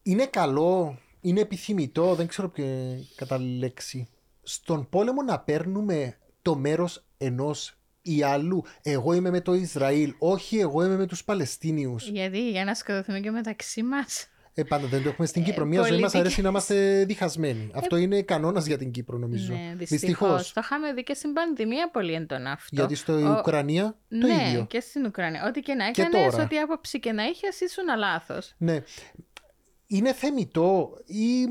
Είναι 0.03 0.25
καλό, 0.25 0.97
είναι 1.21 1.39
επιθυμητό, 1.39 2.15
δεν 2.15 2.27
ξέρω 2.27 2.49
ποιο 2.49 2.65
κατά 3.15 3.39
λέξη, 3.39 4.07
στον 4.41 4.89
πόλεμο 4.89 5.21
να 5.21 5.39
παίρνουμε 5.39 6.17
το 6.41 6.55
μέρος 6.55 7.05
ενός 7.17 7.77
ή 8.01 8.23
άλλου. 8.23 8.63
Εγώ 8.81 9.13
είμαι 9.13 9.29
με 9.29 9.41
το 9.41 9.53
Ισραήλ, 9.53 10.13
όχι 10.17 10.60
εγώ 10.60 10.86
είμαι 10.86 10.95
με 10.95 11.05
τους 11.05 11.23
Παλαιστίνιους. 11.23 12.07
Γιατί, 12.07 12.49
για 12.49 12.65
να 12.65 12.75
σκοτωθούμε 12.75 13.19
και 13.19 13.31
μεταξύ 13.31 13.84
μας. 13.84 14.27
Ε, 14.53 14.63
πάντα 14.63 14.87
δεν 14.87 15.03
το 15.03 15.09
έχουμε 15.09 15.27
στην 15.27 15.41
ε, 15.41 15.45
Κύπρο. 15.45 15.65
Μια 15.65 15.81
ζωή 15.81 15.99
μας 15.99 16.15
αρέσει 16.15 16.41
να 16.41 16.49
είμαστε 16.49 17.03
διχασμένοι. 17.05 17.69
Ε, 17.73 17.77
αυτό 17.77 17.95
είναι 17.95 18.21
κανόνας 18.21 18.65
για 18.65 18.77
την 18.77 18.91
Κύπρο, 18.91 19.17
νομίζω. 19.17 19.53
Ναι, 19.53 19.73
Δυστυχώς. 19.75 20.53
Το 20.53 20.61
είχαμε 20.63 20.93
δει 20.93 21.03
και 21.03 21.13
στην 21.13 21.33
πανδημία 21.33 21.89
πολύ 21.91 22.13
έντονα 22.13 22.51
αυτό. 22.51 22.75
Γιατί 22.75 22.95
στο 22.95 23.13
Ο... 23.13 23.37
Ουκρανία 23.39 23.95
το 24.07 24.27
ναι, 24.27 24.47
ίδιο. 24.47 24.65
και 24.65 24.79
στην 24.79 25.05
Ουκρανία. 25.05 25.45
Ό,τι 25.47 25.59
και 25.59 25.73
να 25.73 25.85
έκανες, 25.85 26.33
ό,τι 26.33 26.57
άποψη 26.57 26.99
και 26.99 27.11
να 27.11 27.23
είχες, 27.23 27.59
ήσουν 27.59 27.85
λάθο. 27.97 28.37
Ναι. 28.57 28.83
είναι 29.87 30.13
θεμητό 30.13 30.97
ή, 31.05 31.41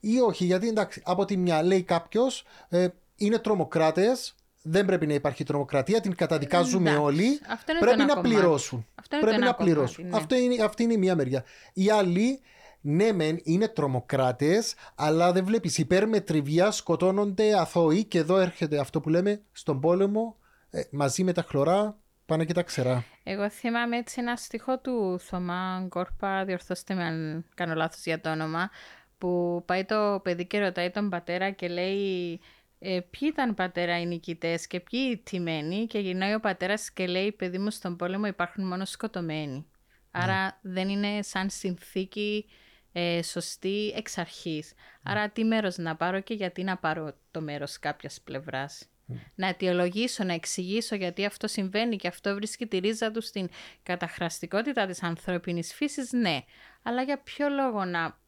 ή 0.00 0.18
όχι. 0.18 0.44
Γιατί 0.44 0.68
εντάξει, 0.68 1.02
από 1.04 1.24
τη 1.24 1.36
μια 1.36 1.62
λέει 1.62 1.82
κάποιος 1.82 2.44
ε, 2.68 2.86
είναι 3.16 3.38
τρομοκράτες, 3.38 4.34
δεν 4.68 4.84
πρέπει 4.86 5.06
να 5.06 5.14
υπάρχει 5.14 5.44
τρομοκρατία, 5.44 6.00
την 6.00 6.14
καταδικάζουμε 6.14 6.90
Εντάξει, 6.90 7.04
όλοι. 7.06 7.40
αυτό 7.48 7.72
είναι 7.72 7.80
Πρέπει 7.80 7.96
το 7.96 8.02
ένα 8.02 8.14
να 8.14 8.20
κομμάτι. 8.20 8.34
πληρώσουν. 8.34 8.86
Αυτό 8.94 9.16
είναι 9.16 9.24
πρέπει 9.24 9.40
το 9.40 9.44
να 9.44 9.46
ένα 9.48 9.56
κομμάτι, 9.56 9.72
πληρώσουν. 9.74 10.06
ναι. 10.08 10.16
Αυτό 10.16 10.34
είναι, 10.36 10.62
αυτή 10.64 10.82
είναι 10.82 10.92
η 10.92 10.96
μία 10.96 11.14
μεριά. 11.14 11.44
Οι 11.72 11.90
άλλοι, 11.90 12.40
ναι, 12.80 13.12
μεν 13.12 13.40
είναι 13.42 13.68
τρομοκράτες, 13.68 14.74
αλλά 14.94 15.32
δεν 15.32 15.44
βλέπεις 15.44 15.78
υπέρμετρη 15.78 16.40
βία, 16.40 16.70
σκοτώνονται 16.70 17.58
αθώοι 17.58 18.04
και 18.04 18.18
εδώ 18.18 18.38
έρχεται 18.38 18.78
αυτό 18.78 19.00
που 19.00 19.08
λέμε 19.08 19.40
στον 19.52 19.80
πόλεμο 19.80 20.36
ε, 20.70 20.82
μαζί 20.90 21.24
με 21.24 21.32
τα 21.32 21.42
χλωρά 21.42 21.96
πάνε 22.26 22.44
και 22.44 22.52
τα 22.52 22.62
ξερά. 22.62 23.04
Εγώ 23.22 23.50
θυμάμαι 23.50 23.96
έτσι 23.96 24.16
ένα 24.20 24.36
στοιχό 24.36 24.78
του 24.78 25.18
Θωμά 25.20 25.84
Γκόρπα, 25.86 26.44
διορθώστε 26.44 26.94
με 26.94 27.04
αν 27.04 27.44
κάνω 27.54 27.74
λάθος 27.74 28.04
για 28.04 28.20
το 28.20 28.30
όνομα, 28.30 28.70
που 29.18 29.62
πάει 29.66 29.84
το 29.84 30.20
παιδί 30.22 30.46
και 30.46 30.58
ρωτάει 30.60 30.90
τον 30.90 31.08
πατέρα 31.08 31.50
και 31.50 31.68
λέει 31.68 32.40
ε, 32.78 33.00
ποιοι 33.10 33.28
ήταν 33.32 33.54
πατέρα 33.54 34.00
οι 34.00 34.06
νικητές 34.06 34.66
και 34.66 34.80
ποιοι 34.80 35.00
οι 35.12 35.16
τιμένοι 35.16 35.86
και 35.86 35.98
γυρνάει 35.98 36.34
ο 36.34 36.40
πατέρας 36.40 36.90
και 36.90 37.06
λέει 37.06 37.32
παιδί 37.32 37.58
μου 37.58 37.70
στον 37.70 37.96
πόλεμο 37.96 38.26
υπάρχουν 38.26 38.66
μόνο 38.66 38.84
σκοτωμένοι. 38.84 39.66
Άρα 40.10 40.58
δεν 40.62 40.88
είναι 40.88 41.22
σαν 41.22 41.50
συνθήκη 41.50 42.46
ε, 42.92 43.22
σωστή 43.22 43.92
εξ 43.96 44.18
αρχής. 44.18 44.72
Άρα 45.02 45.30
τι 45.30 45.44
μέρος 45.44 45.76
να 45.76 45.96
πάρω 45.96 46.20
και 46.20 46.34
γιατί 46.34 46.62
να 46.62 46.76
πάρω 46.76 47.12
το 47.30 47.40
μέρος 47.40 47.78
κάποιας 47.78 48.20
πλευράς. 48.20 48.88
Να 49.34 49.48
αιτιολογήσω, 49.48 50.24
να 50.24 50.32
εξηγήσω 50.32 50.94
γιατί 50.94 51.24
αυτό 51.24 51.46
συμβαίνει 51.46 51.96
και 51.96 52.08
αυτό 52.08 52.34
βρίσκει 52.34 52.66
τη 52.66 52.78
ρίζα 52.78 53.10
του 53.10 53.20
στην 53.20 53.48
καταχραστικότητα 53.82 54.86
της 54.86 55.02
ανθρώπινης 55.02 55.74
φύσης, 55.74 56.12
ναι. 56.12 56.44
Αλλά 56.82 57.02
για 57.02 57.18
ποιο 57.18 57.48
λόγο 57.48 57.84
να, 57.84 58.18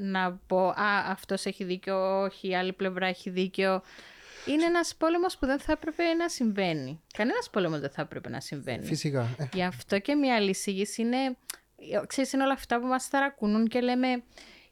να 0.00 0.40
πω 0.46 0.68
«Α, 0.68 1.10
αυτός 1.10 1.44
έχει 1.46 1.64
δίκιο, 1.64 2.20
όχι, 2.22 2.48
η 2.48 2.56
άλλη 2.56 2.72
πλευρά 2.72 3.06
έχει 3.06 3.30
δίκιο». 3.30 3.82
Είναι 4.46 4.64
ένας 4.64 4.94
πόλεμος 4.94 5.38
που 5.38 5.46
δεν 5.46 5.58
θα 5.58 5.72
έπρεπε 5.72 6.02
να 6.14 6.28
συμβαίνει. 6.28 7.00
Κανένας 7.16 7.50
πόλεμος 7.50 7.80
δεν 7.80 7.90
θα 7.90 8.02
έπρεπε 8.02 8.28
να 8.28 8.40
συμβαίνει. 8.40 8.86
Φυσικά. 8.86 9.34
Ε, 9.38 9.48
Γι' 9.52 9.62
αυτό 9.62 9.98
και 9.98 10.14
μια 10.14 10.34
άλλη 10.34 10.50
εισήγηση 10.50 11.02
είναι, 11.02 11.36
ξέρεις, 12.06 12.32
είναι 12.32 12.42
όλα 12.42 12.52
αυτά 12.52 12.80
που 12.80 12.86
μας 12.86 13.08
ταρακουνούν 13.08 13.68
και 13.68 13.80
λέμε 13.80 14.22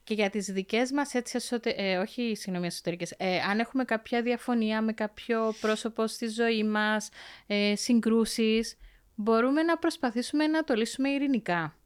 και 0.05 0.14
για 0.14 0.31
τις 0.31 0.46
δικές 0.46 0.90
μας 0.90 1.14
έτσι 1.14 1.37
εσωτε... 1.37 1.70
ε, 1.70 1.96
όχι 1.96 2.35
συγγνώμη 2.37 2.66
εσωτερικές, 2.66 3.14
ε, 3.16 3.38
αν 3.40 3.59
έχουμε 3.59 3.85
κάποια 3.85 4.22
διαφωνία 4.22 4.83
με 4.83 4.92
κάποιο 4.92 5.55
πρόσωπο 5.61 6.07
στη 6.07 6.29
ζωή 6.29 6.64
μας, 6.64 7.09
ε, 7.46 7.72
συγκρούσεις, 7.77 8.77
μπορούμε 9.14 9.62
να 9.62 9.79
προσπαθήσουμε 9.79 10.46
να 10.46 10.64
το 10.64 10.75
λύσουμε 10.75 11.09
ειρηνικά. 11.09 11.77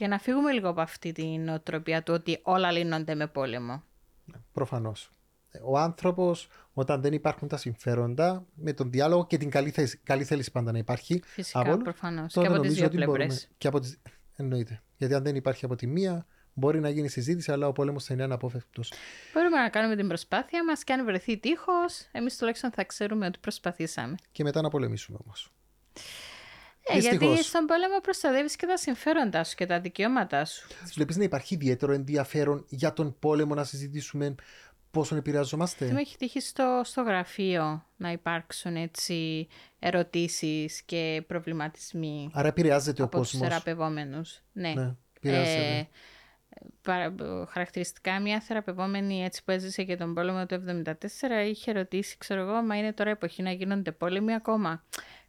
Ναι. 0.00 0.06
Για 0.06 0.08
να 0.08 0.18
φύγουμε 0.18 0.52
λίγο 0.52 0.68
από 0.68 0.80
αυτή 0.80 1.12
την 1.12 1.48
οτροπία 1.48 2.02
του 2.02 2.14
ότι 2.14 2.38
όλα 2.42 2.70
λύνονται 2.70 3.14
με 3.14 3.26
πόλεμο. 3.26 3.82
Προφανώς. 4.52 5.10
Ο 5.64 5.78
άνθρωπος, 5.78 6.48
όταν 6.72 7.00
δεν 7.00 7.12
υπάρχουν 7.12 7.48
τα 7.48 7.56
συμφέροντα, 7.56 8.44
με 8.54 8.72
τον 8.72 8.90
διάλογο 8.90 9.26
και 9.26 9.36
την 9.36 9.50
καλή, 9.50 9.70
θέση, 9.70 9.98
καλή 9.98 10.24
θέληση 10.24 10.50
πάντα 10.50 10.72
να 10.72 10.78
υπάρχει. 10.78 11.22
Φυσικά, 11.24 11.60
από 11.60 11.70
όλους, 11.70 11.82
προφανώς. 11.82 12.32
τότε 12.32 12.46
Και 12.46 12.52
από 12.52 12.62
τις 12.62 12.70
νομίζω 12.70 12.88
δύο 12.88 12.98
ότι 12.98 13.06
μπορούμε- 13.06 13.26
πλευρές. 13.26 13.48
Και 13.58 13.68
από 13.68 13.80
τις... 13.80 13.98
Εννοείται. 14.36 14.82
Γιατί 14.96 15.14
αν 15.14 15.22
δεν 15.22 15.36
υπάρχει 15.36 15.64
από 15.64 15.76
τη 15.76 15.86
μία, 15.86 16.26
μπορεί 16.52 16.80
να 16.80 16.88
γίνει 16.88 17.08
συζήτηση, 17.08 17.52
αλλά 17.52 17.66
ο 17.66 17.72
πόλεμος 17.72 18.04
θα 18.04 18.14
είναι 18.14 18.22
αναπόφευκτος. 18.22 18.92
Μπορούμε 19.34 19.56
να 19.56 19.68
κάνουμε 19.68 19.96
την 19.96 20.08
προσπάθεια 20.08 20.64
μας 20.64 20.84
και 20.84 20.92
αν 20.92 21.04
βρεθεί 21.04 21.38
τείχος, 21.38 22.08
εμείς 22.12 22.36
τουλάχιστον 22.36 22.70
θα 22.70 22.84
ξέρουμε 22.84 23.26
ότι 23.26 23.38
προσπαθήσαμε. 23.38 24.14
Και 24.32 24.42
μετά 24.42 24.60
να 24.60 24.68
πολεμήσουμε 24.68 25.18
όμως. 25.24 25.52
Ε, 26.94 26.98
γιατί 26.98 27.16
Δυστυχώς. 27.16 27.46
στον 27.46 27.64
πόλεμο 27.66 28.00
προστατεύεις 28.02 28.56
και 28.56 28.66
τα 28.66 28.76
συμφέροντά 28.76 29.44
σου 29.44 29.54
και 29.54 29.66
τα 29.66 29.80
δικαιώματά 29.80 30.44
σου. 30.44 30.66
Βλέπεις 30.94 31.16
να 31.16 31.24
υπάρχει 31.24 31.54
ιδιαίτερο 31.54 31.92
ενδιαφέρον 31.92 32.64
για 32.68 32.92
τον 32.92 33.16
πόλεμο 33.18 33.54
να 33.54 33.64
συζητήσουμε 33.64 34.34
πόσο 34.90 35.16
επηρεαζόμαστε; 35.16 35.86
Τι 35.86 35.92
μου 35.92 35.98
έχει 35.98 36.16
τύχει 36.16 36.40
στο, 36.40 36.80
στο 36.84 37.02
γραφείο 37.02 37.86
να 37.96 38.10
υπάρξουν 38.12 38.76
έτσι 38.76 39.48
ερωτήσεις 39.78 40.82
και 40.82 41.22
προβληματισμοί 41.26 42.30
Άρα 42.32 42.48
επηρεάζεται 42.48 43.02
ο 43.02 43.04
από 43.04 43.18
τους 43.20 43.30
κόσμος. 43.30 43.48
θεραπευόμενους. 43.48 44.40
Ναι. 44.52 44.72
Ναι, 44.74 44.94
επηρεάζεται. 45.16 45.76
Ε, 45.78 45.86
παρα- 46.82 47.14
χαρακτηριστικά 47.48 48.20
μια 48.20 48.40
θεραπευόμενη 48.40 49.24
έτσι 49.24 49.44
που 49.44 49.50
έζησε 49.50 49.82
και 49.82 49.96
τον 49.96 50.14
πόλεμο 50.14 50.46
του 50.46 50.54
1974 50.54 51.46
είχε 51.48 51.72
ρωτήσει, 51.72 52.18
ξέρω 52.18 52.40
εγώ, 52.40 52.62
μα 52.62 52.76
είναι 52.76 52.92
τώρα 52.92 53.10
εποχή 53.10 53.42
να 53.42 53.52
γίνονται 53.52 53.92
πόλεμοι 53.92 54.34
ακόμα; 54.34 54.84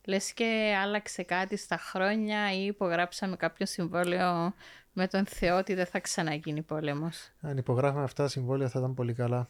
Λες 0.06 0.34
και 0.34 0.78
άλλαξε 0.82 1.24
κάτι 1.24 1.58
στα 1.58 1.78
χρόνια 1.78 2.54
ή 2.54 2.66
υπογράψαμε 2.66 3.36
κάποιο 3.36 3.66
συμβόλαιο 3.66 4.54
με 4.94 5.08
τον 5.08 5.26
Θεό 5.26 5.58
ότι 5.58 5.74
δεν 5.74 5.86
θα 5.86 6.00
ξαναγίνει 6.00 6.62
πόλεμος; 6.62 7.32
Αν 7.40 7.58
υπογράφουμε 7.58 8.04
αυτά 8.04 8.24
τα 8.24 8.30
συμβόλαια 8.30 8.70
θα 8.70 8.80
ήταν 8.80 8.94
πολύ 8.94 9.14
καλά. 9.14 9.50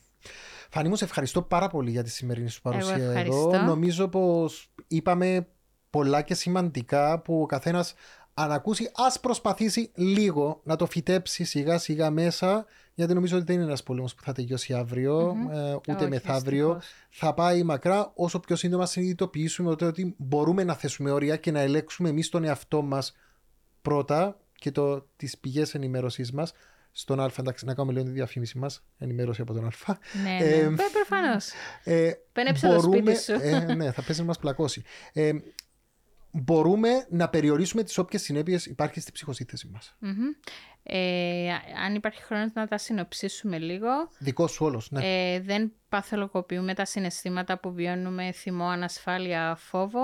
Φανή 0.69 0.89
μου, 0.89 0.95
σε 0.95 1.03
ευχαριστώ 1.03 1.41
πάρα 1.41 1.67
πολύ 1.67 1.91
για 1.91 2.03
τη 2.03 2.09
σημερινή 2.09 2.49
σου 2.49 2.61
παρουσία 2.61 2.95
εδώ. 2.95 3.09
ευχαριστώ. 3.09 3.61
Νομίζω 3.65 4.07
πως 4.07 4.71
είπαμε 4.87 5.47
πολλά 5.89 6.21
και 6.21 6.33
σημαντικά 6.33 7.19
που 7.19 7.41
ο 7.41 7.45
καθένας 7.45 7.93
αν 8.33 8.51
ακούσει 8.51 8.91
ας 8.95 9.19
προσπαθήσει 9.19 9.91
λίγο 9.95 10.61
να 10.63 10.75
το 10.75 10.85
φυτέψει 10.85 11.43
σιγά 11.43 11.77
σιγά 11.77 12.09
μέσα 12.09 12.65
γιατί 12.93 13.13
νομίζω 13.13 13.35
ότι 13.37 13.45
δεν 13.45 13.55
είναι 13.55 13.63
ένας 13.65 13.83
πόλεμος 13.83 14.15
που 14.15 14.23
θα 14.23 14.33
τελειώσει 14.33 14.73
αύριο, 14.73 15.35
ε, 15.51 15.73
ούτε 15.73 15.93
Όχι, 15.93 16.07
μεθαύριο. 16.07 16.73
δυστυχώς. 16.73 17.07
Θα 17.09 17.33
πάει 17.33 17.63
μακρά 17.63 18.11
όσο 18.15 18.39
πιο 18.39 18.55
σύντομα 18.55 18.85
συνειδητοποιήσουμε 18.85 19.69
ότι, 19.69 19.85
ότι 19.85 20.15
μπορούμε 20.17 20.63
να 20.63 20.73
θέσουμε 20.73 21.11
όρια 21.11 21.35
και 21.35 21.51
να 21.51 21.59
ελέγξουμε 21.59 22.09
εμείς 22.09 22.29
τον 22.29 22.43
εαυτό 22.43 22.81
μας 22.81 23.15
πρώτα 23.81 24.39
και 24.55 24.71
το, 24.71 25.07
τις 25.15 25.37
πηγές 25.37 25.73
ενημέρωσής 25.73 26.31
μας 26.31 26.53
στον 26.91 27.19
Α, 27.19 27.31
εντάξει, 27.39 27.65
να 27.65 27.73
κάνουμε 27.73 27.93
λίγο 27.93 28.05
τη 28.05 28.11
διαφήμιση 28.11 28.57
μας, 28.57 28.83
ενημέρωση 28.97 29.41
από 29.41 29.53
τον 29.53 29.65
Α. 29.65 29.71
Ναι, 30.23 30.29
ναι. 30.29 30.45
Ε, 30.45 30.59
Ε, 30.63 30.69
προφανώς. 30.91 31.49
Ε, 31.83 32.11
Πένεψε 32.31 32.67
το 32.67 32.81
σπίτι 32.81 33.15
σου. 33.17 33.31
ε, 33.41 33.73
ναι, 33.73 33.91
θα 33.91 34.01
πέσει 34.01 34.19
να 34.19 34.25
μας 34.25 34.37
πλακώσει. 34.39 34.83
Ε, 35.13 35.31
μπορούμε 36.31 37.05
να 37.09 37.29
περιορίσουμε 37.29 37.83
τις 37.83 37.97
όποιες 37.97 38.21
συνέπειες 38.21 38.65
υπάρχει 38.65 38.99
στη 38.99 39.11
ψυχοσύνθεση 39.11 39.67
μας. 39.67 39.95
Μμμ. 39.99 40.27
Ε, 40.83 41.49
αν 41.85 41.95
υπάρχει 41.95 42.21
χρόνος 42.21 42.53
να 42.53 42.67
τα 42.67 42.77
συνοψίσουμε 42.77 43.57
λίγο. 43.57 43.89
Δικός 44.19 44.51
σου 44.51 44.65
όλος, 44.65 44.91
ναι. 44.91 45.01
Ε, 45.03 45.39
δεν 45.39 45.73
παθολογοποιούμε 45.89 46.73
τα 46.73 46.85
συναισθήματα 46.85 47.59
που 47.59 47.73
βιώνουμε 47.73 48.31
θυμό, 48.31 48.65
ανασφάλεια, 48.65 49.55
φόβο. 49.55 50.01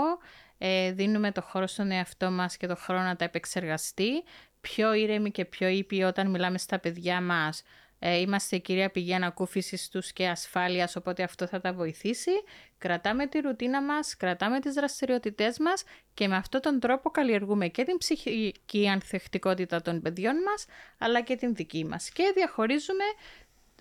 Ε, 0.58 0.92
δίνουμε 0.92 1.32
το 1.32 1.42
χώρο 1.42 1.68
στον 1.68 1.92
εαυτό 1.92 2.32
μας 2.32 2.58
και 2.58 2.68
το 2.68 2.76
χρόνο 2.76 3.02
να 3.02 3.16
τα 3.16 3.26
επεξεργαστεί. 3.26 4.24
Πιο 4.62 4.94
ήρεμοι 4.94 5.32
και 5.32 5.46
πιο 5.46 5.68
ήπιοι 5.68 6.04
όταν 6.08 6.30
μιλάμε 6.30 6.58
στα 6.58 6.80
παιδιά 6.80 7.22
μας. 7.22 7.64
Ε, 8.00 8.18
είμαστε 8.18 8.56
η 8.56 8.60
κυρία 8.60 8.92
πηγή 8.92 9.14
ανακούφισης 9.14 9.90
τους 9.90 10.14
και 10.14 10.28
ασφάλειας, 10.28 10.96
οπότε 10.96 11.24
αυτό 11.24 11.48
θα 11.48 11.62
τα 11.62 11.74
βοηθήσει. 11.74 12.32
Κρατάμε 12.78 13.28
τη 13.28 13.40
ρουτίνα 13.40 13.82
μας, 13.82 14.18
κρατάμε 14.18 14.60
τις 14.60 14.74
δραστηριότητές 14.74 15.60
μας 15.60 15.84
και 16.14 16.28
με 16.28 16.36
αυτόν 16.36 16.62
τον 16.62 16.80
τρόπο 16.80 17.10
καλλιεργούμε 17.10 17.68
και 17.68 17.84
την 17.84 17.98
ψυχική 17.98 18.88
ανθεκτικότητα 18.88 19.82
των 19.82 20.02
παιδιών 20.02 20.36
μας, 20.46 20.66
αλλά 20.98 21.22
και 21.22 21.36
την 21.36 21.56
δική 21.56 21.86
μας. 21.86 22.10
Και 22.10 22.32
διαχωρίζουμε 22.36 23.04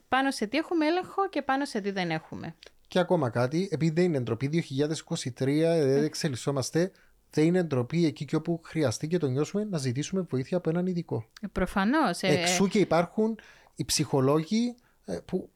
πάνω 0.09 0.31
σε 0.31 0.47
τι 0.47 0.57
έχουμε 0.59 0.87
έλεγχο 0.87 1.29
και 1.29 1.43
πάνω 1.43 1.65
σε 1.65 1.81
τι 1.81 1.91
δεν 1.91 2.11
έχουμε. 2.11 2.55
Και 2.89 2.99
ακόμα 2.99 3.31
κάτι, 3.31 3.69
επειδή 3.73 3.93
δεν 3.93 4.05
είναι 4.05 4.21
ντροπή 4.21 4.47
2023, 4.47 5.47
Ε. 5.47 5.85
δεν 5.85 6.05
εξελισσόμαστε, 6.05 6.93
δεν 7.31 7.45
είναι 7.45 7.63
ντροπή 7.63 8.07
εκεί 8.07 8.25
και 8.25 8.37
όπου 8.37 8.61
χρειαστεί 8.65 9.09
και 9.09 9.19
το 9.19 9.27
νιώσουμε 9.27 9.65
να 9.65 9.79
ζητήσουμε 9.79 10.27
βοήθεια 10.31 10.57
από 10.57 10.71
έναν 10.71 10.87
ειδικό. 10.87 11.27
Ε, 11.41 11.47
προφανώς. 11.47 12.21
Ε, 12.23 12.27
Εξού 12.29 12.69
και 12.69 12.79
υπάρχουν 12.79 13.39
οι 13.77 13.85
ψυχολόγοι 13.85 14.75
ε, 15.05 15.19
που 15.25 15.51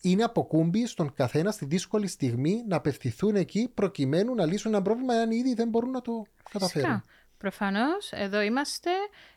είναι 0.00 0.22
αποκούμποι 0.22 0.86
στον 0.86 1.14
καθένα 1.14 1.50
στη 1.50 1.64
δύσκολη 1.64 2.06
στιγμή 2.06 2.64
να 2.66 2.76
απευθυνθούν 2.76 3.36
εκεί 3.36 3.70
προκειμένου 3.74 4.34
να 4.34 4.46
λύσουν 4.46 4.74
ένα 4.74 4.82
πρόβλημα 4.82 5.14
αν 5.14 5.30
ήδη 5.30 5.54
δεν 5.54 5.68
μπορούν 5.68 5.90
να 5.90 6.00
το 6.00 6.26
καταφέρουν. 6.52 6.88
Φυσικά. 6.88 7.04
Προφανώς, 7.38 8.12
εδώ 8.12 8.40
είμαστε, 8.40 8.90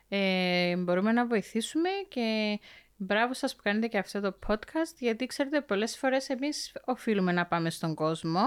ε, 0.08 0.76
μπορούμε 0.78 1.12
να 1.12 1.26
βοηθήσουμε 1.28 1.90
και 2.08 2.60
μπράβο 2.96 3.34
σας 3.34 3.56
που 3.56 3.62
κάνετε 3.64 3.88
και 3.88 3.98
αυτό 3.98 4.20
το 4.20 4.40
podcast, 4.48 4.96
γιατί 5.00 5.26
ξέρετε 5.26 5.62
πολλές 5.62 5.98
φορές 5.98 6.30
εμείς 6.30 6.72
οφείλουμε 6.86 7.32
να 7.32 7.46
πάμε 7.46 7.70
στον 7.70 7.96
κόσμο 7.96 8.42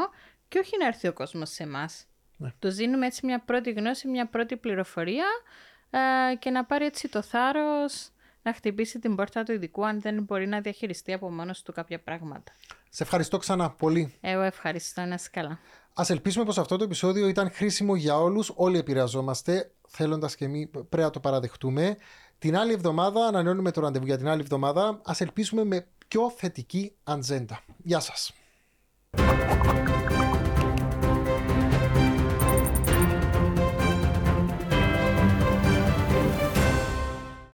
και 0.49 0.59
όχι 0.59 0.79
να 0.79 0.87
έρθει 0.87 1.09
ο 1.09 1.12
κόσμος 1.12 1.51
σε 1.51 1.62
εμάς. 1.62 2.07
Ναι. 2.37 2.53
Του 2.59 2.70
δίνουμε 2.70 3.07
έτσι 3.07 3.27
μια 3.27 3.40
πρώτη 3.40 3.70
γνώση, 3.70 4.09
μια 4.09 4.27
πρώτη 4.27 4.57
πληροφορία 4.57 5.27
ε, 5.90 6.35
και 6.35 6.51
να 6.51 6.64
πάρει 6.64 6.85
έτσι 6.85 7.09
το 7.09 7.22
θάρρος 7.22 8.11
να 8.47 8.53
χτυπήσει 8.53 8.99
την 8.99 9.17
πόρτα 9.17 9.43
του 9.43 9.53
ειδικού 9.53 9.87
αν 9.87 10.01
δεν 10.01 10.23
μπορεί 10.23 10.47
να 10.47 10.61
διαχειριστεί 10.61 11.13
από 11.13 11.31
μόνος 11.31 11.63
του 11.63 11.73
κάποια 11.73 12.01
πράγματα. 12.01 12.53
Σε 12.91 13.03
ευχαριστώ 13.03 13.39
ξανά 13.39 13.71
πολύ. 13.71 14.15
Εγώ 14.21 14.43
ευχαριστώ, 14.43 15.05
να 15.05 15.15
είσαι 15.15 15.29
καλά. 15.33 15.59
Α 15.95 16.05
ελπίσουμε 16.09 16.45
πως 16.45 16.59
αυτό 16.59 16.77
το 16.77 16.85
επεισόδιο 16.85 17.29
ήταν 17.29 17.51
χρήσιμο 17.51 17.97
για 17.97 18.19
όλους. 18.19 18.53
Όλοι 18.55 18.79
επηρεαζόμαστε. 18.79 19.71
Θέλοντας 19.89 20.37
και 20.37 20.45
εμείς, 20.45 20.69
πρέπει 20.71 20.97
να 20.97 21.11
το 21.11 21.21
παραδεχτούμε. 21.21 21.97
Την 22.39 22.57
άλλη 22.57 22.73
εβδομάδα, 22.73 23.27
ανανεώνουμε 23.27 23.71
το 23.71 23.81
ραντεβού 23.81 24.07
για 24.07 24.17
την 24.17 24.29
άλλη 24.29 24.41
εβδομάδα. 24.41 24.89
Α 24.89 25.15
ελπίσουμε 25.19 25.65
με 25.65 25.87
πιο 26.09 26.31
θετική 26.37 26.93
ατζέντα. 27.05 27.61
Γεια 27.83 28.01
σας. 28.01 28.33